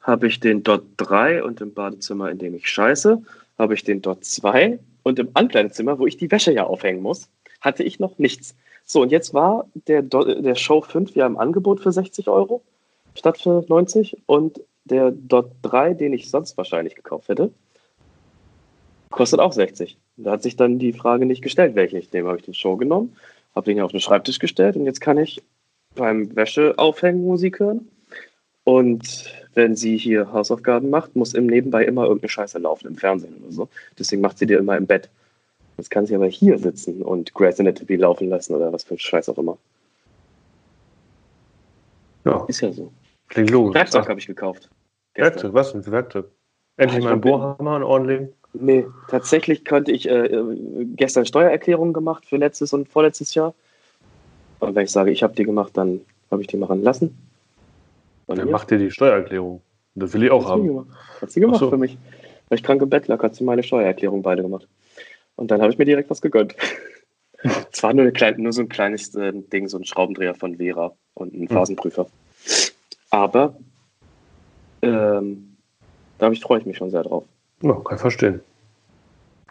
[0.02, 3.20] habe ich den Dot 3 und im Badezimmer, in dem ich scheiße,
[3.58, 7.32] habe ich den Dot 2 und im Ankleidezimmer, wo ich die Wäsche ja aufhängen muss,
[7.62, 8.54] hatte ich noch nichts.
[8.86, 12.62] So, und jetzt war der, der Show 5 ja im Angebot für 60 Euro
[13.16, 17.52] statt für 90 und der Dot 3, den ich sonst wahrscheinlich gekauft hätte,
[19.10, 19.98] kostet auch 60.
[20.18, 22.28] Da hat sich dann die Frage nicht gestellt, welchen ich nehme.
[22.28, 23.16] Habe ich den Show genommen,
[23.56, 25.42] habe den auf den Schreibtisch gestellt und jetzt kann ich
[25.96, 27.88] beim Wäscheaufhängen Musik hören.
[28.64, 33.36] Und wenn sie hier Hausaufgaben macht, muss im Nebenbei immer irgendeine Scheiße laufen im Fernsehen
[33.42, 33.70] oder so.
[34.00, 35.10] Deswegen macht sie dir immer im Bett.
[35.78, 39.00] Jetzt kann sie aber hier sitzen und Grey's Anatomy laufen lassen oder was für ein
[39.00, 39.58] Scheiß auch immer.
[42.26, 42.92] Ja, Ist ja so.
[43.30, 43.74] klingt logisch.
[43.76, 44.70] Werkzeug Ach, habe ich gekauft.
[45.14, 45.34] Gestern.
[45.34, 46.26] Werkzeug, was denn für Werkzeug?
[46.78, 48.30] Endlich ich mal einen Bohrhammer Ohren legen.
[48.54, 53.54] Nee, tatsächlich könnte ich äh, äh, gestern Steuererklärungen gemacht für letztes und vorletztes Jahr.
[54.60, 57.18] Und wenn ich sage, ich habe die gemacht, dann habe ich die machen lassen.
[58.28, 59.62] Und Dann macht ihr die Steuererklärung.
[59.96, 60.68] Das will ich auch Hat sie haben.
[60.68, 60.88] gemacht.
[61.22, 61.70] Hat sie gemacht Ach so.
[61.72, 61.98] für mich.
[62.50, 64.68] Weil ich krank im Bett lag, hat sie meine Steuererklärung beide gemacht.
[65.36, 66.56] Und dann habe ich mir direkt was gegönnt.
[67.74, 70.56] Es war nur, eine kleine, nur so ein kleines äh, Ding, so ein Schraubendreher von
[70.56, 71.42] Vera und Hm.
[71.42, 72.08] ein Phasenprüfer.
[73.10, 73.58] Aber
[74.82, 75.58] ähm,
[76.20, 77.26] da ich, freue ich mich schon sehr drauf.
[77.62, 78.40] Ja, kann ich verstehen.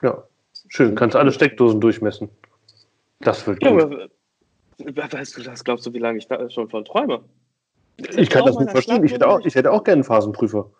[0.00, 0.22] Ja,
[0.68, 0.94] schön.
[0.94, 2.30] Kannst alle Steckdosen durchmessen.
[3.20, 3.82] Das wird Ja, gut.
[3.82, 4.02] aber
[4.78, 5.62] äh, weißt du das?
[5.62, 7.22] Glaubst du, wie lange ich da schon von träume?
[8.16, 9.04] ich kann das nicht verstehen.
[9.04, 10.70] Ich hätte auch, ich hätte auch gerne einen Phasenprüfer.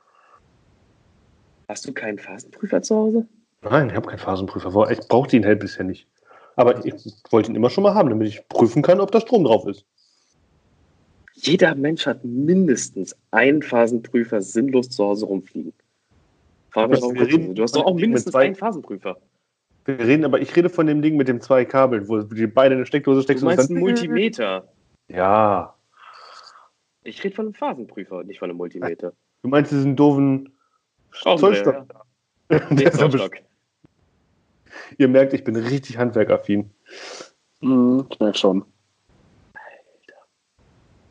[1.69, 3.29] Hast du keinen Phasenprüfer zu Hause?
[3.63, 4.91] Nein, ich habe keinen Phasenprüfer.
[4.91, 6.07] Ich brauchte ihn halt bisher nicht.
[6.57, 6.95] Aber ich
[7.31, 9.85] wollte ihn immer schon mal haben, damit ich prüfen kann, ob da Strom drauf ist.
[11.35, 15.73] Jeder Mensch hat mindestens einen Phasenprüfer sinnlos zu Hause rumfliegen.
[16.75, 17.53] Du reden so?
[17.55, 19.17] du hast doch auch dem mindestens zwei- einen Phasenprüfer.
[19.85, 22.47] Wir reden, aber ich rede von dem Ding mit den zwei Kabeln, wo du die
[22.47, 23.95] beide in eine Steckdose steckst Du meinst und einen dann.
[23.95, 24.69] Multimeter.
[25.09, 25.75] Ja.
[27.03, 29.13] Ich rede von einem Phasenprüfer, nicht von einem Multimeter.
[29.43, 30.53] Du meinst diesen doofen
[31.13, 31.75] Zollstock?
[31.75, 31.87] ja.
[32.71, 33.37] Der Den Zollstock.
[34.99, 36.71] Ihr merkt, ich bin richtig handwerkaffin.
[37.61, 38.65] Mhm, ich merke schon.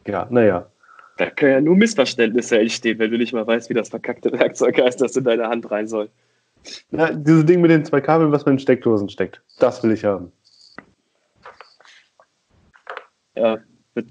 [0.07, 0.69] Ja, naja.
[1.17, 4.79] Da können ja nur Missverständnisse entstehen, wenn du nicht mal weißt, wie das verkackte Werkzeug
[4.79, 6.09] heißt, das in deine Hand rein soll.
[6.89, 9.41] Na, dieses Ding mit den zwei Kabeln, was man in Steckdosen steckt.
[9.59, 10.31] Das will ich haben.
[13.35, 13.59] Ja,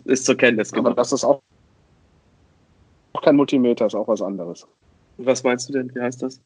[0.05, 0.97] ist zur Kenntnis Aber genommen.
[0.97, 1.43] das ist auch,
[3.13, 4.67] auch kein Multimeter, ist auch was anderes.
[5.19, 5.95] Was meinst du denn?
[5.95, 6.41] Wie heißt das?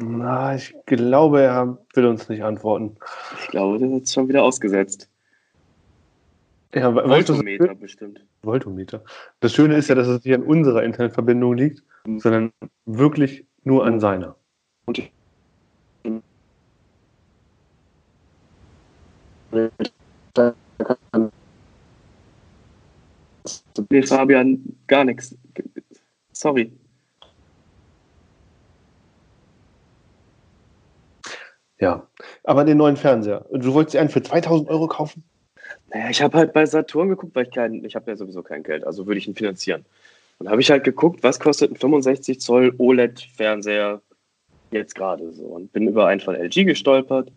[0.00, 2.96] Na, ich glaube, er will uns nicht antworten.
[3.40, 5.08] Ich glaube, das ist schon wieder ausgesetzt.
[6.74, 8.24] Ja, Voltometer bestimmt.
[8.42, 9.02] Voltometer.
[9.40, 11.82] Das Schöne ist ja, dass es nicht an unserer Internetverbindung liegt,
[12.18, 12.52] sondern
[12.84, 14.36] wirklich nur an seiner.
[14.84, 15.12] Und ich,
[23.90, 25.36] Nee, Fabian, gar nichts.
[26.32, 26.72] Sorry.
[31.80, 32.06] Ja.
[32.48, 33.44] Aber den neuen Fernseher.
[33.52, 35.22] Du wolltest einen für 2000 Euro kaufen?
[35.92, 38.62] Naja, ich habe halt bei Saturn geguckt, weil ich kein, ich habe ja sowieso kein
[38.62, 39.84] Geld, also würde ich ihn finanzieren.
[40.38, 44.00] Und habe ich halt geguckt, was kostet ein 65 Zoll OLED-Fernseher
[44.70, 45.42] jetzt gerade so.
[45.42, 47.30] Und bin über einen von LG gestolpert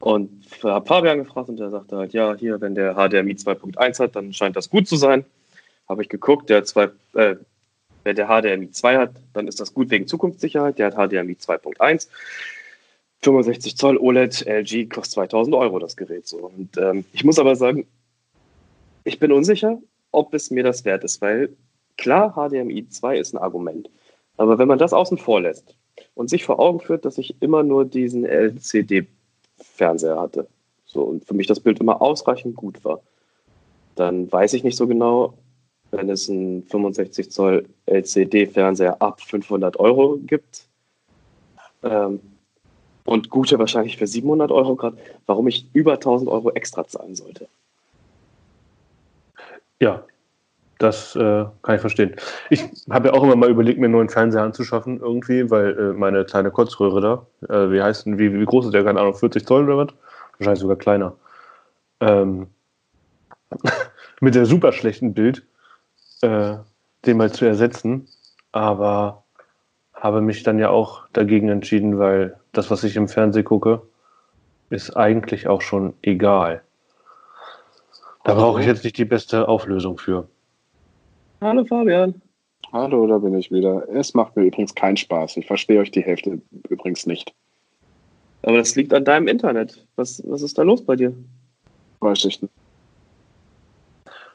[0.00, 0.30] und
[0.62, 4.32] habe Fabian gefragt und der sagte halt, ja, hier, wenn der HDMI 2.1 hat, dann
[4.32, 5.26] scheint das gut zu sein.
[5.90, 7.36] Habe ich geguckt, der zwei, äh,
[8.06, 10.78] der HDMI 2 hat, dann ist das gut wegen Zukunftssicherheit.
[10.78, 12.08] Der hat HDMI 2.1.
[13.26, 16.38] 65 Zoll OLED LG kostet 2000 Euro das Gerät so.
[16.38, 17.86] Und ähm, ich muss aber sagen,
[19.02, 19.78] ich bin unsicher,
[20.12, 21.56] ob es mir das wert ist, weil
[21.96, 23.90] klar, HDMI 2 ist ein Argument.
[24.36, 25.74] Aber wenn man das außen vor lässt
[26.14, 30.46] und sich vor Augen führt, dass ich immer nur diesen LCD-Fernseher hatte,
[30.84, 33.00] so und für mich das Bild immer ausreichend gut war,
[33.96, 35.34] dann weiß ich nicht so genau,
[35.90, 40.68] wenn es einen 65 Zoll LCD-Fernseher ab 500 Euro gibt,
[41.82, 42.20] ähm,
[43.06, 47.48] und gute wahrscheinlich für 700 Euro gerade, warum ich über 1000 Euro extra zahlen sollte.
[49.80, 50.04] Ja,
[50.78, 52.16] das äh, kann ich verstehen.
[52.50, 55.92] Ich habe ja auch immer mal überlegt, mir einen neuen Fernseher anzuschaffen, irgendwie, weil äh,
[55.94, 58.84] meine kleine Kotzröhre da, äh, wie heißt denn, wie, wie groß ist der?
[58.84, 59.94] Keine Ahnung, 40 Zoll oder was?
[60.38, 61.14] Wahrscheinlich sogar kleiner.
[62.00, 62.48] Ähm,
[64.20, 65.46] mit der super schlechten Bild,
[66.20, 66.56] äh,
[67.06, 68.08] den mal zu ersetzen,
[68.52, 69.24] aber
[70.06, 73.82] habe mich dann ja auch dagegen entschieden, weil das, was ich im Fernsehen gucke,
[74.70, 76.62] ist eigentlich auch schon egal.
[78.22, 78.40] Da Also?
[78.46, 80.28] brauche ich jetzt nicht die beste Auflösung für.
[81.40, 82.22] Hallo Fabian.
[82.72, 83.88] hallo, da bin ich wieder.
[83.88, 85.38] Es macht mir übrigens keinen Spaß.
[85.38, 87.34] Ich verstehe euch die Hälfte übrigens nicht.
[88.42, 89.84] Aber das liegt an deinem Internet.
[89.96, 91.12] Was, was ist da los bei dir?
[91.98, 92.40] Weiß ich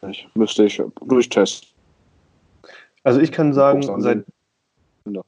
[0.02, 0.28] nicht.
[0.36, 1.70] Müsste ich durchtesten.
[3.04, 4.26] Also ich kann sagen, seit,
[5.06, 5.22] Ja.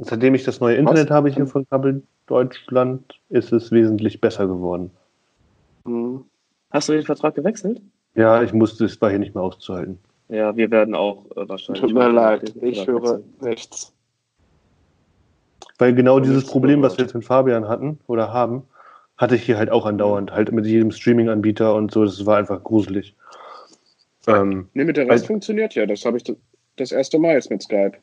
[0.00, 4.90] Seitdem ich das neue Internet habe hier von Kabel Deutschland, ist es wesentlich besser geworden.
[5.84, 6.24] Hm.
[6.70, 7.80] Hast du den Vertrag gewechselt?
[8.14, 9.98] Ja, ich musste es war hier nicht mehr auszuhalten.
[10.28, 11.80] Ja, wir werden auch äh, wahrscheinlich.
[11.80, 13.34] Tut mir leid, ich höre wechseln.
[13.40, 13.92] nichts.
[15.78, 18.64] Weil genau Und dieses Problem, was wir jetzt mit Fabian hatten oder haben,
[19.16, 22.62] hatte ich hier halt auch andauernd, halt mit jedem Streaming-Anbieter und so, das war einfach
[22.62, 23.14] gruselig.
[24.26, 26.24] Ähm, nee, mit der Rest funktioniert ja, das habe ich
[26.76, 27.98] das erste Mal jetzt mit Skype.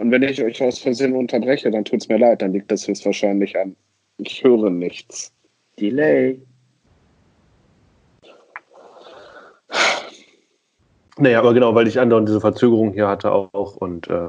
[0.00, 2.88] Und wenn ich euch aus Versehen unterbreche, dann tut es mir leid, dann liegt das
[2.88, 3.76] höchstwahrscheinlich an.
[4.16, 5.30] Ich höre nichts.
[5.78, 6.40] Delay.
[11.18, 14.28] Naja, aber genau, weil ich andauernd diese Verzögerung hier hatte auch und äh,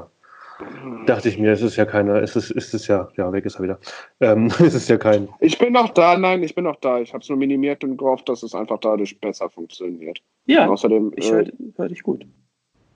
[1.06, 3.54] dachte ich mir, es ist ja keine, es ist, ist es ja, ja, weg ist
[3.54, 3.78] er wieder.
[4.20, 5.26] Ähm, es ist ja kein.
[5.40, 7.00] Ich bin noch da, nein, ich bin noch da.
[7.00, 10.20] Ich habe es nur minimiert und gehofft, dass es einfach dadurch besser funktioniert.
[10.44, 12.26] Ja, und außerdem, ich höre hör dich gut.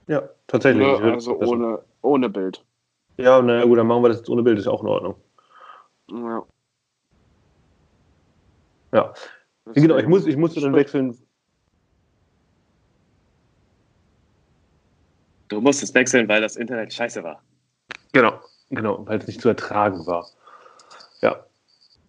[0.05, 0.85] Ja, tatsächlich.
[0.85, 2.63] Ne, also ohne, ohne Bild.
[3.17, 5.15] Ja, na gut, dann machen wir das jetzt ohne Bild, ist auch in Ordnung.
[6.11, 6.45] Ja.
[8.93, 9.13] Ja.
[9.73, 11.17] Genau, ich, muss, ich musste dann wechseln.
[15.49, 17.41] Du musstest wechseln, weil das Internet scheiße war.
[18.13, 20.27] Genau, genau, weil es nicht zu ertragen war.
[21.21, 21.45] Ja.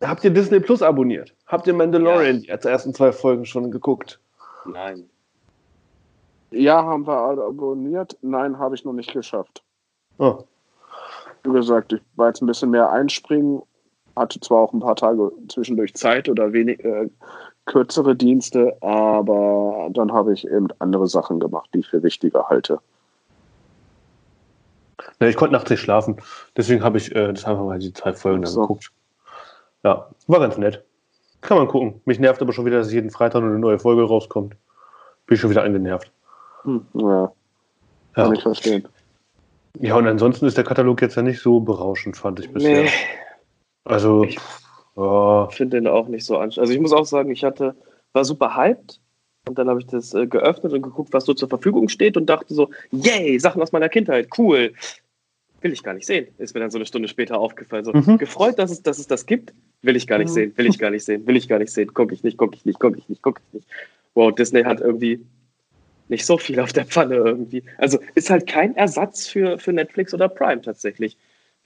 [0.02, 1.34] Habt ihr Disney Plus abonniert?
[1.46, 2.56] Habt ihr Mandalorian ja.
[2.56, 4.20] die ersten zwei Folgen schon geguckt?
[4.66, 5.08] Nein.
[6.50, 8.16] Ja, haben wir abonniert.
[8.22, 9.62] Nein, habe ich noch nicht geschafft.
[10.18, 10.44] Oh.
[11.48, 13.62] Wie gesagt, ich war jetzt ein bisschen mehr einspringen,
[14.16, 17.08] hatte zwar auch ein paar Tage zwischendurch Zeit oder wenig, äh,
[17.68, 22.80] kürzere Dienste, aber dann habe ich eben andere Sachen gemacht, die ich für wichtiger halte.
[25.20, 26.16] Ja, ich konnte nachts nicht schlafen,
[26.56, 28.62] deswegen habe ich äh, das einfach mal die zwei Folgen so.
[28.62, 28.90] geguckt.
[29.84, 30.84] Ja, war ganz nett.
[31.40, 32.00] Kann man gucken.
[32.04, 34.56] Mich nervt aber schon wieder, dass jeden Freitag eine neue Folge rauskommt.
[35.26, 36.10] Bin ich schon wieder angenervt.
[36.62, 37.32] Hm, ja.
[38.14, 38.32] Kann ja.
[38.32, 38.88] ich verstehen.
[39.80, 42.84] Ja, und ansonsten ist der Katalog jetzt ja nicht so berauschend, fand ich bisher.
[42.84, 42.90] Nee.
[43.84, 44.38] Also, ich
[44.96, 45.46] oh.
[45.50, 46.58] finde den auch nicht so anstrengend.
[46.58, 47.74] Also ich muss auch sagen, ich hatte,
[48.12, 49.00] war super hyped
[49.48, 52.26] und dann habe ich das äh, geöffnet und geguckt, was so zur Verfügung steht und
[52.26, 54.72] dachte so, yay, Sachen aus meiner Kindheit, cool.
[55.60, 56.28] Will ich gar nicht sehen.
[56.38, 57.84] Ist mir dann so eine Stunde später aufgefallen.
[57.84, 58.18] So, mhm.
[58.18, 59.52] gefreut, dass es, dass es das gibt,
[59.82, 60.34] will ich gar nicht mhm.
[60.34, 62.54] sehen, will ich gar nicht sehen, will ich gar nicht sehen, gucke ich nicht, gucke
[62.54, 63.68] ich nicht, gucke ich nicht, gucke ich nicht.
[64.14, 65.24] Wow, Disney hat irgendwie
[66.08, 67.62] nicht so viel auf der Pfanne irgendwie.
[67.76, 71.16] Also ist halt kein Ersatz für, für Netflix oder Prime tatsächlich.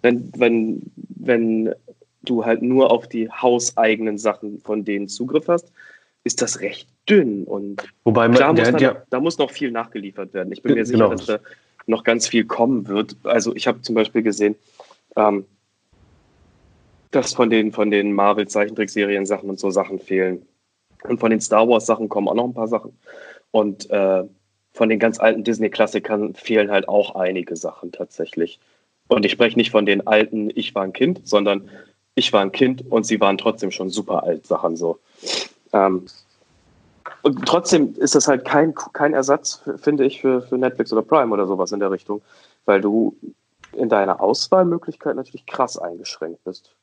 [0.02, 1.74] Wenn, wenn, wenn
[2.22, 5.72] du halt nur auf die hauseigenen Sachen von denen Zugriff hast,
[6.24, 7.44] ist das recht dünn.
[7.44, 10.52] Und Wobei man, klar muss man, ja, da muss noch viel nachgeliefert werden.
[10.52, 11.10] Ich bin mir sicher, genau.
[11.10, 11.38] dass da
[11.86, 13.16] noch ganz viel kommen wird.
[13.24, 14.54] Also ich habe zum Beispiel gesehen,
[15.16, 15.44] ähm,
[17.10, 20.46] dass von den, von den Marvel-Zeichentrickserien Sachen und so Sachen fehlen.
[21.04, 22.96] Und von den Star Wars-Sachen kommen auch noch ein paar Sachen.
[23.52, 24.24] Und äh,
[24.72, 28.58] von den ganz alten Disney-Klassikern fehlen halt auch einige Sachen tatsächlich.
[29.08, 31.68] Und ich spreche nicht von den alten Ich war ein Kind, sondern
[32.14, 34.98] ich war ein Kind und sie waren trotzdem schon super alt Sachen so.
[35.72, 36.06] Ähm,
[37.22, 41.32] und trotzdem ist das halt kein, kein Ersatz, finde ich, für, für Netflix oder Prime
[41.32, 42.20] oder sowas in der Richtung,
[42.64, 43.16] weil du
[43.72, 46.74] in deiner Auswahlmöglichkeit natürlich krass eingeschränkt bist.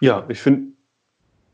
[0.00, 0.72] Ja, ich finde,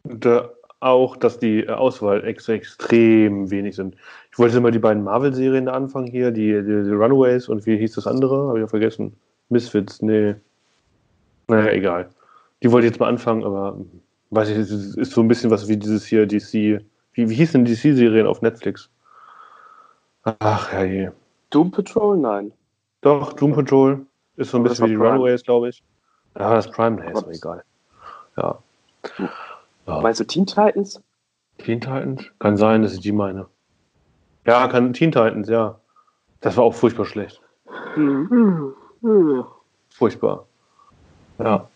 [0.04, 3.96] da auch, dass die äh, Auswahl ex extrem wenig sind.
[4.30, 7.76] Ich wollte mal die beiden Marvel-Serien da anfangen hier, die, die, die, Runaways und wie
[7.76, 8.48] hieß das andere?
[8.48, 9.14] Habe ich ja vergessen.
[9.48, 10.34] Misfits, nee.
[11.48, 12.08] Naja, egal.
[12.62, 15.50] Die wollte ich jetzt mal anfangen, aber hm, weiß ich, es ist so ein bisschen
[15.50, 16.52] was wie dieses hier DC.
[16.52, 18.90] Wie, wie hieß denn DC-Serien auf Netflix?
[20.22, 21.10] Ach, ja je.
[21.50, 22.18] Doom Patrol?
[22.18, 22.52] Nein.
[23.00, 25.16] Doch, Doom Patrol ist so ein bisschen wie die Prime.
[25.16, 25.82] Runaways, glaube ich.
[26.38, 27.64] Ja, das Prime, nee, ist aber egal.
[28.36, 28.58] Ja.
[29.88, 30.00] Ja.
[30.02, 31.02] Meinst du Teen Titans?
[31.56, 32.22] Teen Titans?
[32.38, 33.46] Kann sein, dass ich die meine.
[34.46, 35.80] Ja, kann Teen Titans, ja.
[36.40, 37.40] Das war auch furchtbar schlecht.
[37.96, 38.74] Mhm.
[39.88, 40.46] Furchtbar.
[41.38, 41.68] Ja.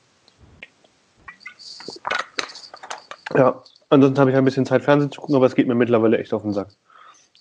[3.34, 6.18] Ja, ansonsten habe ich ein bisschen Zeit, Fernsehen zu gucken, aber es geht mir mittlerweile
[6.18, 6.68] echt auf den Sack.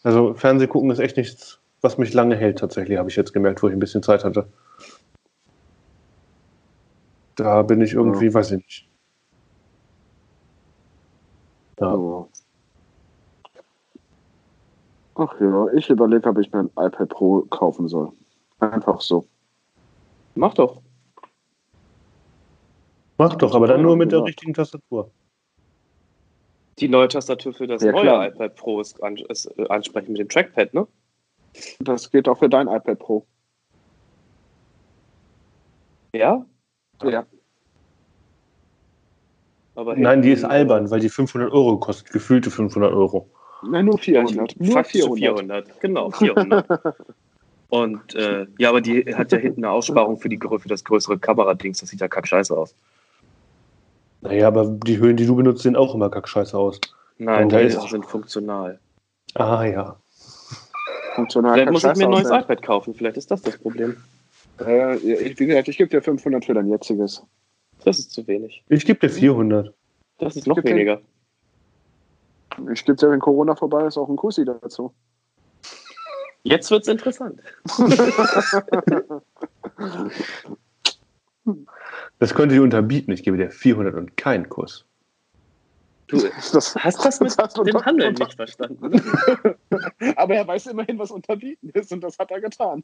[0.03, 3.61] Also Fernsehen gucken ist echt nichts, was mich lange hält, tatsächlich, habe ich jetzt gemerkt,
[3.61, 4.47] wo ich ein bisschen Zeit hatte.
[7.35, 8.33] Da bin ich irgendwie, ja.
[8.33, 8.90] weiß ich nicht.
[11.81, 12.27] Ja.
[15.15, 18.11] Ach ja, ich überlege, ob ich mir ein iPad Pro kaufen soll.
[18.59, 19.25] Einfach so.
[20.35, 20.81] Mach doch.
[23.17, 25.11] Mach doch, aber dann nur mit der richtigen Tastatur.
[26.79, 28.27] Die neue Tastatur für das ja, neue klar.
[28.27, 30.87] iPad Pro ist, ist äh, ansprechend mit dem Trackpad, ne?
[31.79, 33.25] Das geht auch für dein iPad Pro.
[36.13, 36.45] Ja?
[37.03, 37.25] Ja.
[39.75, 43.29] Aber Nein, die ist albern, weil die 500 Euro kostet, gefühlte 500 Euro.
[43.63, 44.59] Nein, nur 400.
[44.59, 45.17] Nur 400.
[45.17, 45.81] 400.
[45.81, 46.65] Genau, 400.
[47.69, 51.17] Und äh, ja, aber die hat ja hinten eine Aussparung für, die, für das größere
[51.17, 51.79] Kameradings.
[51.79, 52.75] Das sieht ja kackscheiße aus.
[54.19, 56.81] Naja, aber die Höhen, die du benutzt, sehen auch immer kackscheiße aus.
[57.17, 58.79] Nein, die sind funktional.
[59.35, 59.95] Ah ja.
[61.15, 62.41] Funktional Vielleicht muss ich mir ein neues aussehen.
[62.41, 62.93] iPad kaufen.
[62.93, 63.95] Vielleicht ist das das Problem.
[64.59, 67.23] Äh, ich, wie gesagt, ich gebe dir 500 für dein jetziges.
[67.83, 68.63] Das ist zu wenig.
[68.69, 69.73] Ich gebe dir 400.
[70.19, 71.01] Das ist noch Gibt den- weniger.
[72.73, 74.93] Ich gebe ja, wenn Corona vorbei ist, auch einen Kussi dazu.
[76.43, 77.41] Jetzt wird's interessant.
[82.19, 83.11] Das könnte ich unterbieten.
[83.11, 84.85] Ich gebe dir 400 und keinen Kuss.
[86.11, 86.17] Du
[86.53, 89.01] Das, hast das mit hast du dem unter- Handeln unter- nicht verstanden.
[90.17, 92.83] Aber er weiß immerhin, was unterbieten ist und das hat er getan.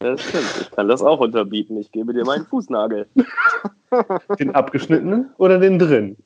[0.00, 0.44] Das stimmt.
[0.60, 1.76] Ich kann das auch unterbieten.
[1.78, 3.08] Ich gebe dir meinen Fußnagel.
[4.38, 6.16] Den abgeschnittenen oder den drin?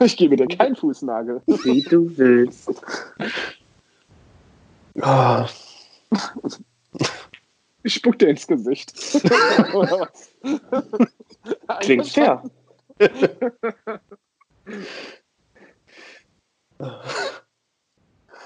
[0.00, 1.40] Ich gebe dir keinen Fußnagel.
[1.46, 2.68] Wie du willst.
[5.00, 5.46] Ah,
[7.84, 8.92] Ich spuck dir ins Gesicht.
[11.80, 12.42] Klingt fair.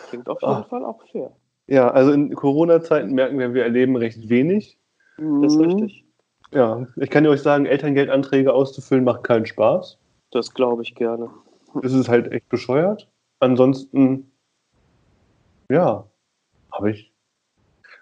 [0.08, 0.62] Klingt auf jeden Ah.
[0.64, 1.30] Fall auch fair.
[1.68, 4.78] ja, also in Corona-Zeiten merken wir, wir erleben recht wenig.
[5.16, 5.64] Das ist Mhm.
[5.64, 6.04] richtig.
[6.52, 9.98] Ja, ich kann dir euch sagen, Elterngeldanträge auszufüllen macht keinen Spaß.
[10.32, 11.30] Das glaube ich gerne.
[11.82, 13.08] Es ist halt echt bescheuert.
[13.38, 14.32] Ansonsten,
[15.68, 16.04] ja,
[16.72, 17.12] habe ich.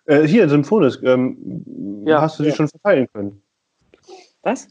[0.06, 2.54] Äh, hier, Symphonis, ähm, Ja, hast du die ja.
[2.54, 3.42] schon verteilen können?
[4.42, 4.68] Was?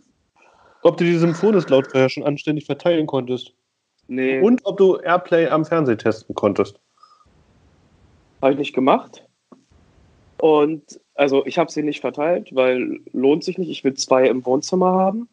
[0.82, 3.54] Ob du die Symphonis-Lautsprecher schon anständig verteilen konntest?
[4.08, 6.80] Nee, Und ob du Airplay am Fernseh testen konntest?
[8.42, 9.24] habe ich nicht gemacht.
[10.40, 13.70] Und also ich habe sie nicht verteilt, weil lohnt sich nicht.
[13.70, 15.28] Ich will zwei im Wohnzimmer haben.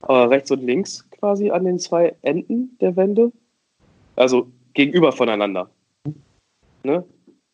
[0.00, 3.30] Aber rechts und links quasi an den zwei Enden der Wände.
[4.16, 5.70] Also gegenüber voneinander.
[6.82, 7.04] Ne?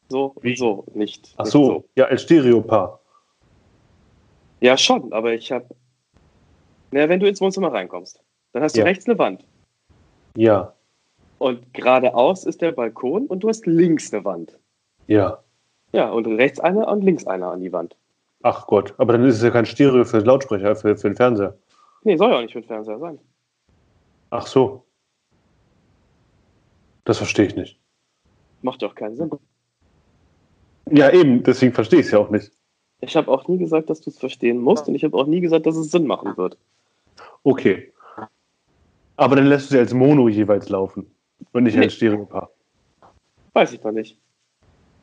[0.09, 0.53] So Wie?
[0.53, 1.35] und so, nicht.
[1.37, 3.01] Ach nicht so, ja, als Stereopaar.
[4.61, 5.67] Ja, schon, aber ich habe.
[6.91, 8.19] Na, wenn du ins Wohnzimmer reinkommst,
[8.55, 8.87] dann hast du Ja.
[8.87, 9.45] rechts eine Wand.
[10.37, 10.73] Ja,
[11.39, 14.59] Und geradeaus ist der Balkon und du hast links eine Wand.
[15.07, 15.43] ja.
[15.93, 17.97] Ja, und rechts eine und links eine an die Wand.
[18.43, 21.57] Ach Gott, aber dann ist es ja kein Stereo für Lautsprecher, für, für den Fernseher.
[22.05, 23.19] Nee, soll ja auch nicht für den Fernseher sein.
[24.29, 24.85] Ach so.
[27.05, 27.79] Das verstehe ich nicht.
[28.61, 29.31] Macht ja auch keinen Sinn.
[30.91, 32.53] Ja, eben, deswegen verstehe ich es ja auch nicht.
[33.01, 35.41] Ich habe auch nie gesagt, dass du es verstehen musst und ich habe auch nie
[35.41, 36.59] gesagt, dass es Sinn machen wird.
[37.45, 37.93] Okay.
[39.19, 41.11] Aber dann lässt du sie als Mono jeweils laufen
[41.53, 41.85] und nicht Nee.
[41.85, 42.51] als Stereopaar.
[43.53, 44.17] Weiß ich noch nicht.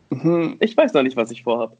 [0.09, 0.55] Mhm.
[0.61, 1.77] Ich weiß noch nicht, was ich vorhab.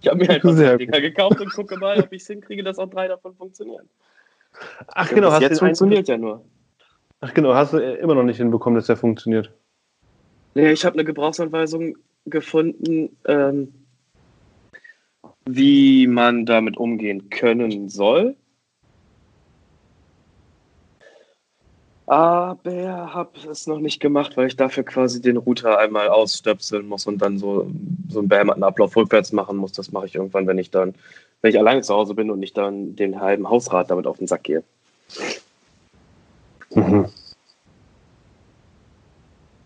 [0.00, 2.80] Ich habe mir einfach Sehr Dinger gekauft und gucke mal, ob ich es hinkriege, dass
[2.80, 3.88] auch drei davon funktionieren.
[4.88, 6.44] Ach genau, hast jetzt funktioniert ja nur.
[7.20, 9.52] Ach genau, hast du immer noch nicht hinbekommen, dass der funktioniert.
[10.54, 13.72] Nee, ich habe eine Gebrauchsanweisung gefunden, ähm,
[15.46, 18.34] wie man damit umgehen können soll.
[22.08, 27.06] Aber habe es noch nicht gemacht, weil ich dafür quasi den Router einmal ausstöpseln muss
[27.06, 27.70] und dann so,
[28.08, 29.72] so einen beheimaten Ablauf rückwärts machen muss.
[29.72, 30.94] Das mache ich irgendwann, wenn ich dann,
[31.42, 34.26] wenn ich alleine zu Hause bin und nicht dann den halben Hausrat damit auf den
[34.26, 34.64] Sack gehe.
[36.74, 37.08] Mhm.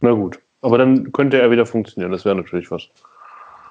[0.00, 0.40] Na gut.
[0.62, 2.10] Aber dann könnte er wieder funktionieren.
[2.10, 2.88] Das wäre natürlich was.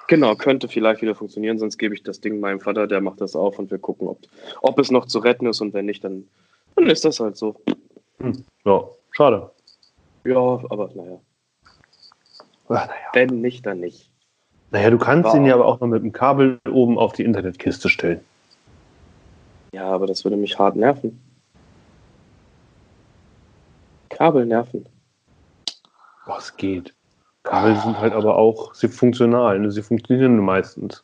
[0.08, 3.36] Genau, könnte vielleicht wieder funktionieren, sonst gebe ich das Ding meinem Vater, der macht das
[3.36, 4.18] auf und wir gucken, ob,
[4.62, 6.26] ob es noch zu retten ist und wenn nicht, dann,
[6.74, 7.60] dann ist das halt so.
[8.64, 9.50] Ja, schade.
[10.24, 11.18] Ja, aber naja,
[12.68, 12.88] Ach, naja.
[13.12, 14.10] wenn nicht, dann nicht.
[14.70, 15.34] naja, du kannst Wow.
[15.36, 18.20] ihn ja aber auch noch mit dem Kabel oben auf die Internetkiste stellen.
[19.74, 21.20] Ja, aber das würde mich hart nerven.
[24.10, 24.86] Kabel nerven.
[26.26, 26.94] Boah, es geht.
[27.42, 29.58] Kabel sind halt aber auch sie funktional.
[29.58, 29.70] Ne?
[29.72, 31.02] Sie funktionieren meistens.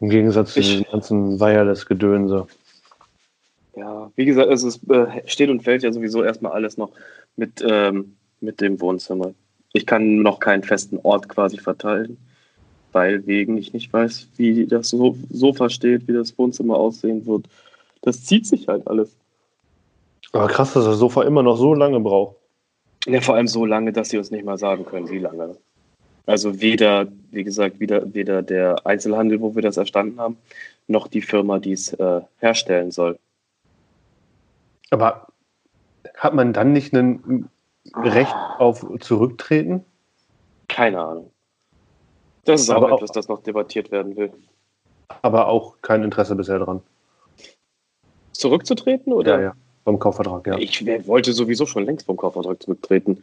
[0.00, 2.46] Im Gegensatz zu den ganzen Wireless-Gedönse.
[3.74, 6.90] Ja, wie gesagt, es ist, äh, steht und fällt ja sowieso erstmal alles noch
[7.36, 9.32] mit, ähm, mit dem Wohnzimmer.
[9.72, 12.18] Ich kann noch keinen festen Ort quasi verteilen,
[12.92, 17.46] weil wegen ich nicht weiß, wie das so Sofa steht, wie das Wohnzimmer aussehen wird.
[18.02, 19.16] Das zieht sich halt alles.
[20.32, 22.36] Aber krass, dass das Sofa immer noch so lange braucht.
[23.06, 25.56] Ja, vor allem so lange, dass sie uns nicht mal sagen können, wie lange.
[26.26, 30.36] Also weder, wie gesagt, weder, weder der Einzelhandel, wo wir das erstanden haben,
[30.86, 33.18] noch die Firma, die es äh, herstellen soll.
[34.92, 35.26] Aber
[36.16, 37.48] hat man dann nicht ein
[37.96, 39.84] Recht auf Zurücktreten?
[40.68, 41.30] Keine Ahnung.
[42.44, 44.32] Das ist Aber auch- etwas, das noch debattiert werden will.
[45.22, 46.82] Aber auch kein Interesse bisher dran.
[48.32, 49.36] Zurückzutreten oder?
[49.36, 49.54] Ja, ja.
[49.84, 50.58] Beim Kaufvertrag, ja.
[50.58, 53.22] Ich wollte sowieso schon längst vom Kaufvertrag zurücktreten.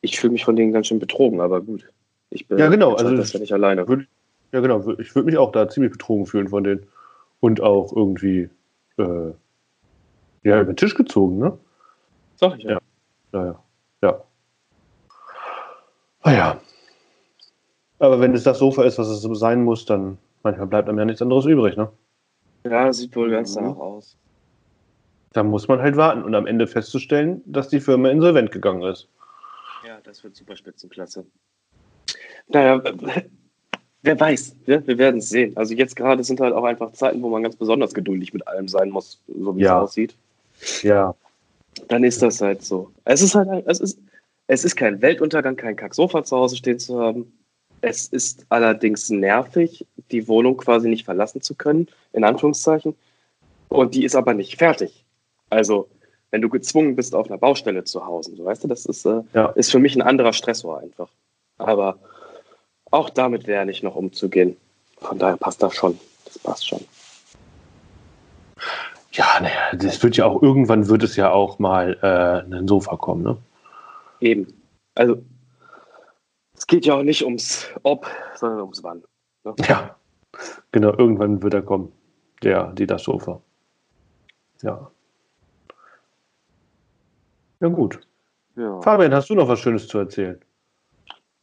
[0.00, 1.88] Ich fühle mich von denen ganz schön betrogen, aber gut.
[2.30, 3.86] Ich bin Ja, genau, also das ja nicht alleine.
[3.88, 4.06] Würde-
[4.52, 4.88] Ja, genau.
[4.98, 6.86] Ich würde mich auch da ziemlich betrogen fühlen von denen.
[7.40, 8.48] Und auch irgendwie
[8.98, 9.32] äh,
[10.44, 11.58] ja, über den Tisch gezogen, ne?
[12.36, 12.72] Sag ich ja.
[12.72, 12.80] Ja.
[13.32, 13.62] Ja, ja.
[14.02, 14.22] Ja.
[16.24, 16.60] Naja.
[17.98, 21.04] Aber wenn es das Sofa ist, was es sein muss, dann manchmal bleibt einem ja
[21.04, 21.90] nichts anderes übrig, ne?
[22.64, 23.60] Ja, sieht wohl ganz Mhm.
[23.64, 24.16] danach aus.
[25.32, 29.08] Da muss man halt warten und am Ende festzustellen, dass die Firma insolvent gegangen ist.
[29.86, 31.26] Ja, das wird super Spitzenklasse.
[32.48, 32.80] Naja,
[34.02, 35.56] wer weiß, wir, wir werden es sehen.
[35.56, 38.68] Also jetzt gerade sind halt auch einfach Zeiten, wo man ganz besonders geduldig mit allem
[38.68, 39.78] sein muss, so wie Ja.
[39.78, 40.16] es aussieht.
[40.82, 41.14] Ja.
[41.88, 42.90] Dann ist das halt so.
[43.04, 43.98] Es ist halt, es ist,
[44.46, 47.32] es ist kein Weltuntergang, kein Kacksofa zu Hause stehen zu haben.
[47.80, 52.94] Es ist allerdings nervig, die Wohnung quasi nicht verlassen zu können, in Anführungszeichen.
[53.68, 55.04] Und die ist aber nicht fertig.
[55.50, 55.88] Also,
[56.30, 59.20] wenn du gezwungen bist auf einer Baustelle zu Hause, so weißt du, das ist, äh,
[59.34, 59.46] Ja.
[59.50, 61.08] ist für mich ein anderer Stressor einfach.
[61.58, 61.98] Aber
[62.90, 64.56] auch damit lerne ich noch umzugehen.
[64.98, 65.98] Von daher passt das schon.
[66.24, 66.80] Das passt schon.
[69.14, 72.96] Ja, naja, das wird ja auch, irgendwann wird es ja auch mal äh, ein Sofa
[72.96, 73.36] kommen, ne?
[74.20, 74.52] Eben.
[74.96, 75.22] Also,
[76.56, 79.04] es geht ja auch nicht ums Ob, sondern ums Wann.
[79.68, 79.96] Ja.
[80.72, 81.92] Genau, irgendwann wird er kommen.
[82.42, 83.40] Der, die das Sofa.
[84.62, 84.90] Ja.
[87.60, 88.00] Ja, gut.
[88.56, 88.80] Ja.
[88.82, 90.40] Fabian, hast du noch was Schönes zu erzählen?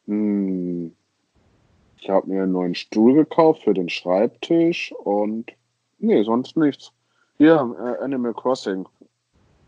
[0.06, 0.94] Hm.
[1.96, 5.52] Ich habe mir einen neuen Stuhl gekauft für den Schreibtisch und
[5.98, 6.92] nee, sonst nichts.
[7.42, 8.86] Hier, äh, Animal Crossing.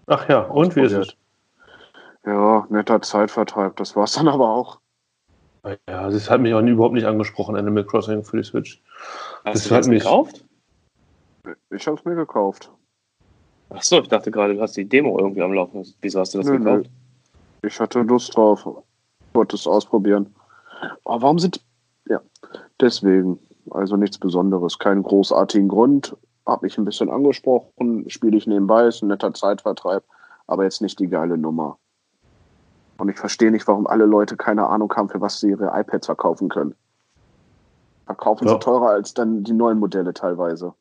[0.06, 1.16] Ach ja, und wie ist es?
[2.24, 4.78] Ja, netter Zeitvertreib, das war's dann aber auch.
[5.88, 8.80] Ja, das hat mich auch überhaupt nicht angesprochen, Animal Crossing für die Switch.
[9.44, 10.44] Hast Das du hat mich- gekauft?
[11.70, 12.70] Ich habe es mir gekauft.
[13.70, 15.84] Ach so, ich dachte gerade, du hast die Demo irgendwie am Laufen.
[16.00, 16.90] Wieso hast du das Nö, gekauft?
[17.62, 18.68] Ich hatte Lust drauf.
[19.32, 20.32] Wollte es ausprobieren.
[21.04, 21.60] Aber warum sind.
[22.08, 22.20] Ja,
[22.80, 23.40] deswegen.
[23.72, 24.78] Also nichts Besonderes.
[24.78, 26.16] Keinen großartigen Grund.
[26.46, 28.08] Hab mich ein bisschen angesprochen.
[28.10, 28.86] Spiele ich nebenbei.
[28.86, 30.04] Ist ein netter Zeitvertreib.
[30.46, 31.78] Aber jetzt nicht die geile Nummer.
[32.98, 36.06] Und ich verstehe nicht, warum alle Leute keine Ahnung haben, für was sie ihre iPads
[36.06, 36.74] verkaufen können.
[38.06, 38.54] Verkaufen Ja.
[38.54, 40.74] sie teurer als dann die neuen Modelle teilweise.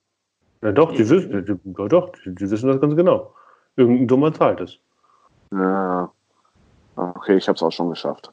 [0.62, 3.34] Ja, doch, die wissen, die, ja, doch, die, wissen das ganz genau.
[3.76, 4.78] Irgendein Dummer zahlt es.
[5.52, 6.12] Ja.
[6.96, 8.32] Okay, ich habe es auch schon geschafft.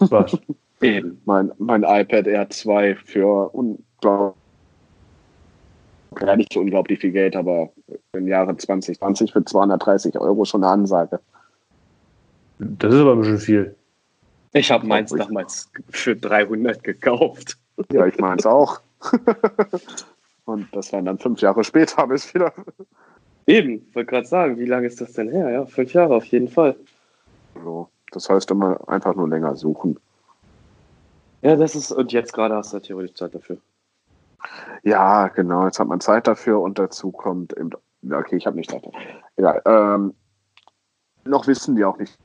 [0.00, 0.38] Was?
[0.80, 1.20] Eben.
[1.26, 4.40] mein, mein iPad Air 2 für unglaublich,
[6.20, 7.70] ja, nicht so unglaublich viel Geld, aber
[8.12, 11.20] im Jahre 2020 für 230 Euro schon eine Ansage.
[12.58, 13.74] Das ist aber ein bisschen viel.
[14.52, 17.58] Ich habe meins damals für 300 gekauft.
[17.92, 18.80] Ja, ich meine es auch.
[20.46, 22.52] Und das waren dann fünf Jahre später, habe ich es wieder.
[23.46, 25.50] Eben, wollte gerade sagen, wie lange ist das denn her?
[25.50, 26.74] Ja, fünf Jahre auf jeden Fall.
[27.62, 27.88] So.
[28.12, 29.98] Das heißt immer einfach nur länger suchen.
[31.42, 33.58] Ja, das ist, und jetzt gerade hast du ja theoretisch Zeit dafür.
[34.82, 35.64] Ja, genau.
[35.64, 37.70] Jetzt hat man Zeit dafür und dazu kommt eben.
[38.10, 38.84] Okay, ich habe nicht Zeit.
[38.84, 39.00] dafür.
[39.36, 39.62] Egal.
[39.64, 40.14] Ähm,
[41.24, 42.16] noch wissen die auch nicht,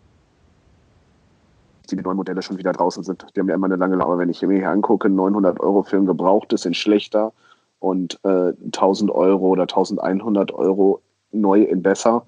[1.90, 3.26] die neuen Modelle schon wieder draußen sind.
[3.36, 4.18] Die haben ja immer eine lange Lauer.
[4.18, 7.34] Wenn ich mir hier angucke, 900 Euro für ein gebrauchtes sind schlechter
[7.80, 11.02] und äh, 1000 Euro oder 1100 Euro
[11.32, 12.26] neu in besser.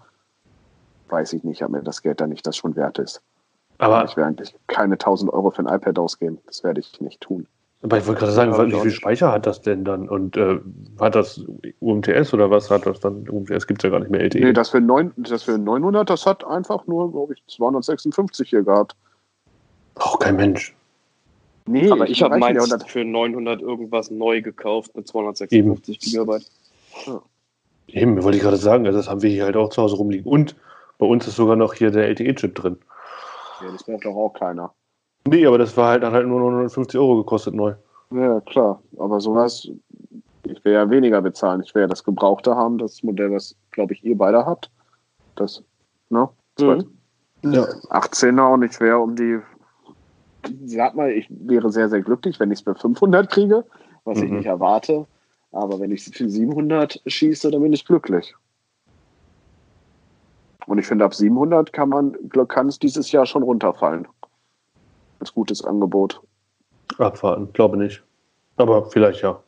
[1.10, 3.22] Weiß ich nicht, ob mir das Geld da nicht das schon wert ist.
[3.78, 6.40] Aber, ich werde eigentlich keine 1000 Euro für ein iPad ausgeben.
[6.48, 7.48] Das werde ich nicht tun.
[7.86, 8.90] Aber ich wollte gerade sagen, Ja, wie ich auch viel.
[8.90, 10.10] Speicher hat das denn dann?
[10.10, 10.60] Und äh,
[11.00, 11.46] hat das
[11.80, 13.30] UMTS oder was hat das dann?
[13.30, 14.22] UMTS gibt es ja gar nicht mehr.
[14.22, 14.40] LTE.
[14.40, 14.82] Nee, das für,
[15.18, 18.96] das für 900, das hat einfach nur, glaube ich, 256 hier gehabt.
[19.94, 20.76] Braucht kein Mensch.
[21.68, 26.50] Nee, Aber ich habe reichen meins ja, für 900 irgendwas neu gekauft mit 256 Gigabyte.
[27.88, 30.26] Eben, wollte ich gerade sagen, also das haben wir hier halt auch zu Hause rumliegen.
[30.26, 30.56] Und
[30.98, 32.78] bei uns ist sogar noch hier der LTE-Chip drin.
[33.62, 34.74] ja, das braucht doch auch keiner.
[35.28, 37.74] Nee, aber das war halt, hat halt nur 950 Euro gekostet neu.
[38.12, 38.82] Ja, klar.
[38.98, 39.68] Aber sowas,
[40.44, 41.62] ich will ja weniger bezahlen.
[41.66, 44.70] Ich will ja das Gebrauchte haben, das Modell, was, glaube ich, ihr beide habt.
[45.36, 45.64] Das,
[46.10, 46.30] ne?
[46.60, 46.86] Mhm.
[47.44, 47.64] Ja.
[47.90, 49.40] 18er und ich wäre um die,
[50.66, 53.66] sag mal, ich wäre sehr, sehr glücklich, wenn ich es für 500 kriege,
[54.04, 54.38] was ich Mhm.
[54.38, 55.08] nicht erwarte.
[55.52, 58.36] Aber wenn ich es für 700 schieße, dann bin ich glücklich.
[60.68, 62.16] Und ich finde, ab 700 kann man,
[62.48, 64.08] kann es dieses Jahr schon runterfallen.
[65.26, 66.22] Als gutes Angebot.
[67.00, 68.04] Abwarten, glaube nicht.
[68.58, 69.42] Aber vielleicht ja.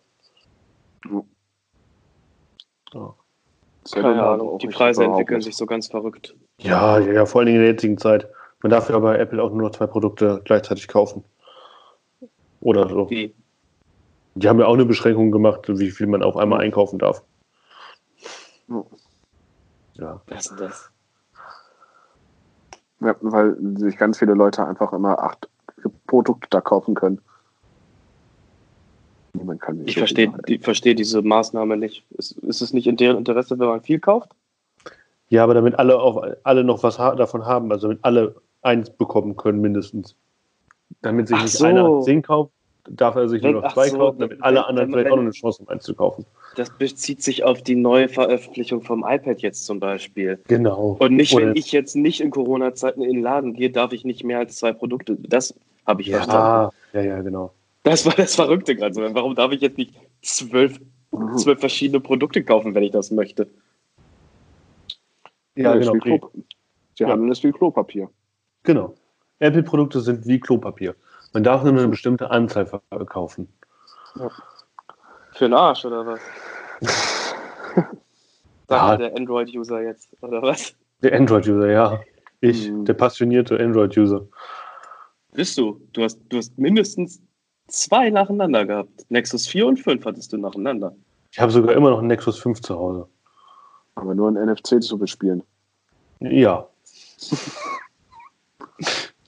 [2.93, 3.13] ja.
[3.91, 4.57] Keine Ahnung.
[4.57, 6.35] Die Preise entwickeln sich so ganz verrückt.
[6.59, 8.27] Ja, ja, ja, vor allen Dingen in der jetzigen Zeit.
[8.63, 11.23] Man darf ja bei Apple auch nur noch zwei Produkte gleichzeitig kaufen.
[12.61, 13.05] Oder so.
[13.05, 13.35] Die,
[14.33, 17.21] Die haben ja auch eine Beschränkung gemacht, wie viel man auf einmal einkaufen darf.
[18.67, 18.83] Ja.
[19.93, 20.21] Ja.
[20.25, 20.91] was ist das?
[22.99, 25.47] Ja, weil sich ganz viele Leute einfach immer acht
[26.07, 27.19] Produkte da kaufen können.
[29.33, 32.03] Niemand kann Ich verstehe die, verstehe diese Maßnahme nicht.
[32.17, 34.29] Ist, ist es nicht in deren Interesse, wenn man viel kauft?
[35.29, 39.35] Ja, aber damit alle, auf, alle noch was davon haben, also damit alle eins bekommen
[39.35, 40.15] können mindestens.
[41.01, 41.65] Damit sich Ach nicht so.
[41.65, 42.51] einer zehn kauft,
[42.89, 44.93] darf er sich nur Wenn- noch ach zwei so, kaufen, damit wenn- alle anderen wenn-
[44.93, 46.25] vielleicht wenn- auch noch eine Chance haben, eins zu kaufen.
[46.55, 50.39] Das bezieht sich auf die neue Veröffentlichung vom iPad jetzt zum Beispiel.
[50.47, 50.95] Genau.
[50.99, 54.05] Und nicht, Oder- wenn ich jetzt nicht in Corona-Zeiten in den Laden gehe, darf ich
[54.05, 55.17] nicht mehr als zwei Produkte.
[55.19, 55.53] Das
[55.87, 56.75] habe ich verstanden.
[56.93, 57.53] ja, ja, ja, genau.
[57.83, 58.93] Das war das Verrückte gerade.
[58.93, 59.01] so.
[59.15, 60.79] Warum darf ich jetzt nicht zwölf,
[61.37, 63.47] zwölf verschiedene Produkte kaufen, wenn ich das möchte?
[65.55, 66.31] Ja, ist genau.
[66.95, 67.09] Sie Ja.
[67.09, 68.09] handeln es wie Klopapier.
[68.63, 68.93] Genau.
[69.39, 70.95] Apple-Produkte sind wie Klopapier.
[71.33, 73.47] Man darf nur eine bestimmte Anzahl ver- kaufen.
[75.33, 76.19] Für den Arsch, oder was?
[78.69, 78.87] Ja.
[78.89, 80.75] Sagt der Android-User jetzt, oder was?
[81.01, 82.01] Der Android-User, ja.
[82.41, 82.83] Ich, Mhm.
[82.83, 84.27] der passionierte Android-User.
[85.37, 85.79] Bist du?
[85.93, 87.21] Du hast, du hast mindestens
[87.67, 89.05] zwei nacheinander gehabt.
[89.09, 90.95] Nexus 4 und 5 hattest du nacheinander.
[91.31, 93.07] Ich habe sogar immer noch einen Nexus 5 zu Hause.
[93.93, 95.43] Aber nur ein NFC zu bespielen.
[96.21, 96.67] Ja.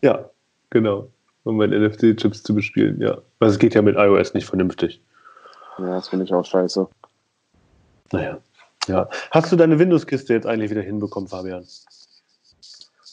[0.02, 0.28] ja,
[0.72, 1.10] genau.
[1.44, 3.20] Um meine NFC-Chips zu bespielen, ja.
[3.38, 5.04] Weil es geht ja mit iOS nicht vernünftig.
[5.78, 6.88] Ja, das finde ich auch scheiße.
[8.14, 8.40] Naja.
[8.88, 9.08] Ja.
[9.30, 11.68] Hast du deine Windows-Kiste jetzt eigentlich wieder hinbekommen, Fabian?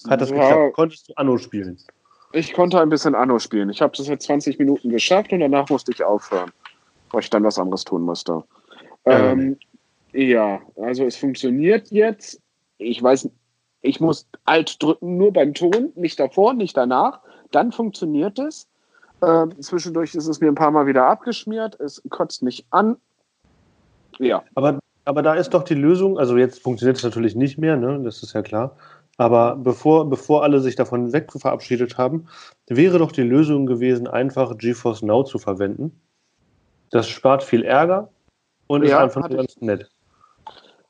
[0.08, 0.36] Hat das Ja.
[0.36, 0.72] geklappt?
[0.74, 1.78] Konntest du Anno spielen?
[2.36, 3.70] Ich konnte ein bisschen Anno spielen.
[3.70, 6.52] Ich habe das jetzt 20 Minuten geschafft und danach musste ich aufhören,
[7.10, 8.44] weil ich dann was anderes tun musste.
[9.06, 9.56] Ja, Ähm,
[10.12, 12.38] ja, also es funktioniert jetzt.
[12.76, 13.30] Ich weiß,
[13.80, 17.20] ich muss Alt drücken nur beim Ton, nicht davor, nicht danach.
[17.52, 18.68] Dann funktioniert es.
[19.22, 21.80] Ähm, zwischendurch ist es mir ein paar Mal wieder abgeschmiert.
[21.80, 22.96] Es kotzt mich an.
[24.18, 27.78] Ja, Aber, aber da ist doch die Lösung, also jetzt funktioniert es natürlich nicht mehr,
[27.78, 27.98] ne?
[28.04, 28.76] das ist ja klar.
[29.18, 32.28] Aber bevor, bevor alle sich davon weg verabschiedet haben,
[32.66, 36.00] wäre doch die Lösung gewesen, einfach GeForce Now zu verwenden.
[36.90, 38.10] Das spart viel Ärger
[38.66, 39.90] und ist Ja, einfach hatte nur ganz nett.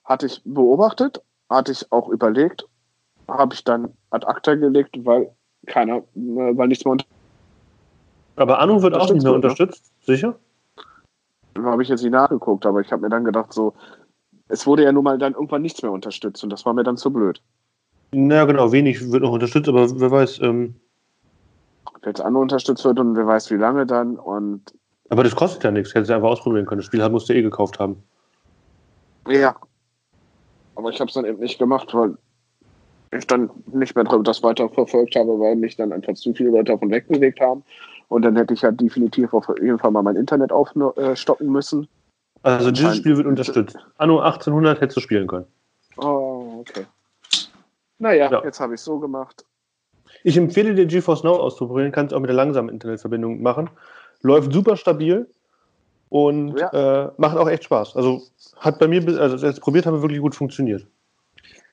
[0.05, 2.67] hatte ich beobachtet, hatte ich auch überlegt,
[3.29, 5.31] habe ich dann ad acta gelegt, weil
[5.67, 7.07] keiner, äh, weil nichts mehr unter
[8.37, 10.39] Aber Anno wird auch nicht mehr Unterstützt wird, unterstützt, sicher?
[11.65, 13.75] habe ich jetzt nicht nachgeguckt, aber ich habe mir dann gedacht, so,
[14.49, 16.97] es wurde ja nun mal dann irgendwann nichts mehr unterstützt und das war mir dann
[16.97, 17.41] zu blöd.
[18.19, 20.77] Na genau, wenig wird noch unterstützt, aber wer weiß, ähm,
[21.85, 24.73] Ob jetzt andere unterstützt wird und wer weiß wie lange dann und
[25.11, 26.79] aber das kostet ja nichts, hättest du einfach ausprobieren können.
[26.79, 28.03] Das Spiel musst du eh gekauft haben.
[29.29, 29.55] ja.
[30.75, 32.17] Aber ich habe es dann eben nicht gemacht, weil
[33.13, 36.73] ich dann nicht mehr das weiter verfolgt habe, weil mich dann einfach zu viele Leute
[36.73, 37.63] davon wegbewegt haben.
[38.09, 41.87] Und dann hätte ich ja definitiv auf jeden Fall mal mein Internet aufstocken müssen.
[42.43, 43.77] Also dieses Spiel wird unterstützt.
[43.99, 45.47] Anno 1800 hättest du spielen können.
[45.99, 46.87] Oh, okay.
[47.99, 48.45] Naja, Ja.
[48.45, 49.45] jetzt habe ich so gemacht.
[50.23, 53.71] Ich empfehle dir GeForce Now auszuprobieren, kannst auch mit der langsamen Internetverbindung machen.
[54.23, 55.29] Läuft super stabil
[56.09, 57.97] und äh, macht auch echt Spaß.
[57.97, 58.23] Also
[58.57, 60.87] hat bei mir, bis- also als ich es probiert habe, wirklich gut funktioniert.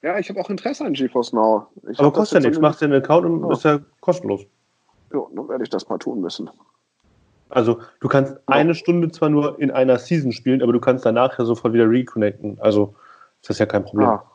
[0.02, 1.68] Ja, ich habe auch Interesse an GeForce Now.
[1.90, 3.52] Ich Aber kostet ja nichts, machst dir einen Account und Ja.
[3.54, 4.42] ist ja kostenlos.
[5.14, 6.50] Ja, dann werde ich das mal tun müssen.
[7.50, 11.38] Also du kannst eine Stunde zwar nur in einer Season spielen, aber du kannst danach
[11.38, 12.58] ja sofort wieder reconnecten.
[12.60, 12.96] Also
[13.42, 14.08] ist das ja kein Problem.
[14.10, 14.26] Ah.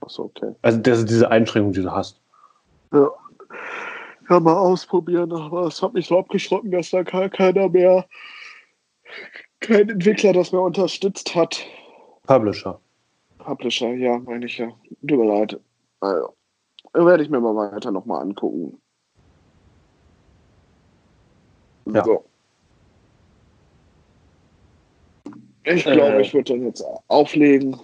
[0.00, 0.54] Achso, okay.
[0.62, 2.20] Also das ist diese Einschränkung, die du hast.
[2.92, 3.10] Ja.
[4.28, 8.06] Ja, mal ausprobieren, aber es hat mich so abgeschrocken, dass da gar keiner mehr,
[9.58, 11.66] kein Entwickler das mehr unterstützt hat.
[12.26, 12.78] Publisher.
[13.38, 14.68] Publisher, ja, meine ich ja.
[15.06, 15.58] Tut mir leid.
[15.98, 16.34] Also,
[16.94, 18.80] werde ich mir mal weiter nochmal angucken.
[21.86, 22.04] Ja.
[22.04, 22.24] So.
[25.64, 25.92] Ich Äh.
[25.92, 27.76] glaube, ich würde dann jetzt auflegen.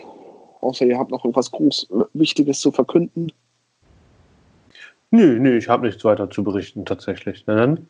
[0.61, 3.33] Außer ihr habt noch irgendwas Groß Wichtiges zu verkünden.
[5.11, 7.45] Nö, nö, ich habe nichts weiter zu berichten tatsächlich.
[7.47, 7.89] Na dann,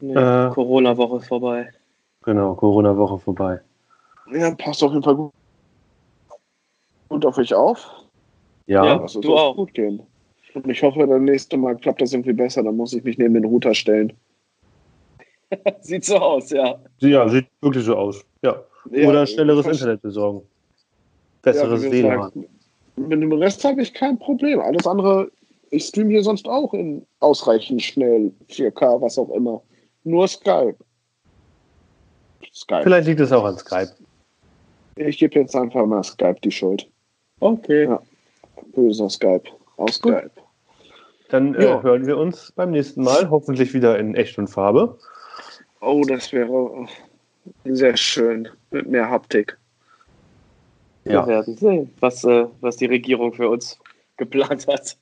[0.00, 0.50] Nee, Äh.
[0.50, 1.70] Corona-Woche vorbei.
[2.24, 3.60] genau, Corona-Woche vorbei.
[4.32, 5.32] Ja, passt auf jeden Fall gut,
[7.08, 7.86] gut auf euch auf.
[8.66, 9.06] Ja, Ja.
[9.20, 9.54] Du auch.
[9.56, 10.02] gut gehen.
[10.54, 12.62] Und ich hoffe, das nächste Mal klappt das irgendwie besser.
[12.62, 14.12] Dann muss ich mich neben den Router stellen.
[15.80, 16.78] Sieht so aus, ja.
[17.00, 18.24] ja sieht wirklich so aus.
[18.42, 18.60] Ja.
[18.90, 20.42] Ja, Oder schnelleres Internet besorgen.
[21.44, 22.46] Besseres Ja, WLAN.
[22.96, 24.60] Mit dem Rest habe ich kein Problem.
[24.60, 25.30] Alles andere,
[25.70, 29.62] ich streame hier sonst auch in ausreichend schnell 4K, was auch immer.
[30.04, 30.76] Nur Skype.
[32.52, 32.82] Skype.
[32.84, 33.90] Vielleicht liegt es auch an Skype.
[34.96, 36.88] Ich gebe jetzt einfach mal Skype die Schuld.
[37.40, 37.84] Okay.
[37.84, 38.00] Ja.
[38.74, 39.44] Böser Skype.
[39.76, 40.12] Aus Gut.
[40.12, 40.30] Skype.
[41.30, 44.96] Dann äh, hören wir uns beim nächsten Mal, hoffentlich wieder in echt und Farbe.
[45.80, 46.86] Oh, das wäre
[47.64, 48.48] sehr schön.
[48.70, 49.58] Mit mehr Haptik.
[51.04, 53.78] Ja, Wir werden sehen, was, äh, was die Regierung für uns
[54.16, 54.96] geplant hat.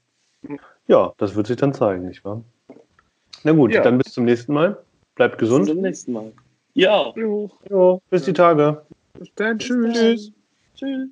[0.89, 2.43] ja das wird sich dann zeigen, nicht wahr?
[3.45, 3.83] Na gut, Ja.
[3.83, 4.83] dann bis zum nächsten Mal.
[5.15, 5.69] Bleibt Bis gesund.
[5.69, 6.33] zum nächsten Mal.
[6.75, 7.13] Ja.
[7.17, 8.85] Jo, Jo, bis die Tage.
[9.19, 9.59] bis dann.
[9.59, 9.93] Tschüss.
[9.95, 10.33] Tschüss.
[10.75, 11.09] Tschüss.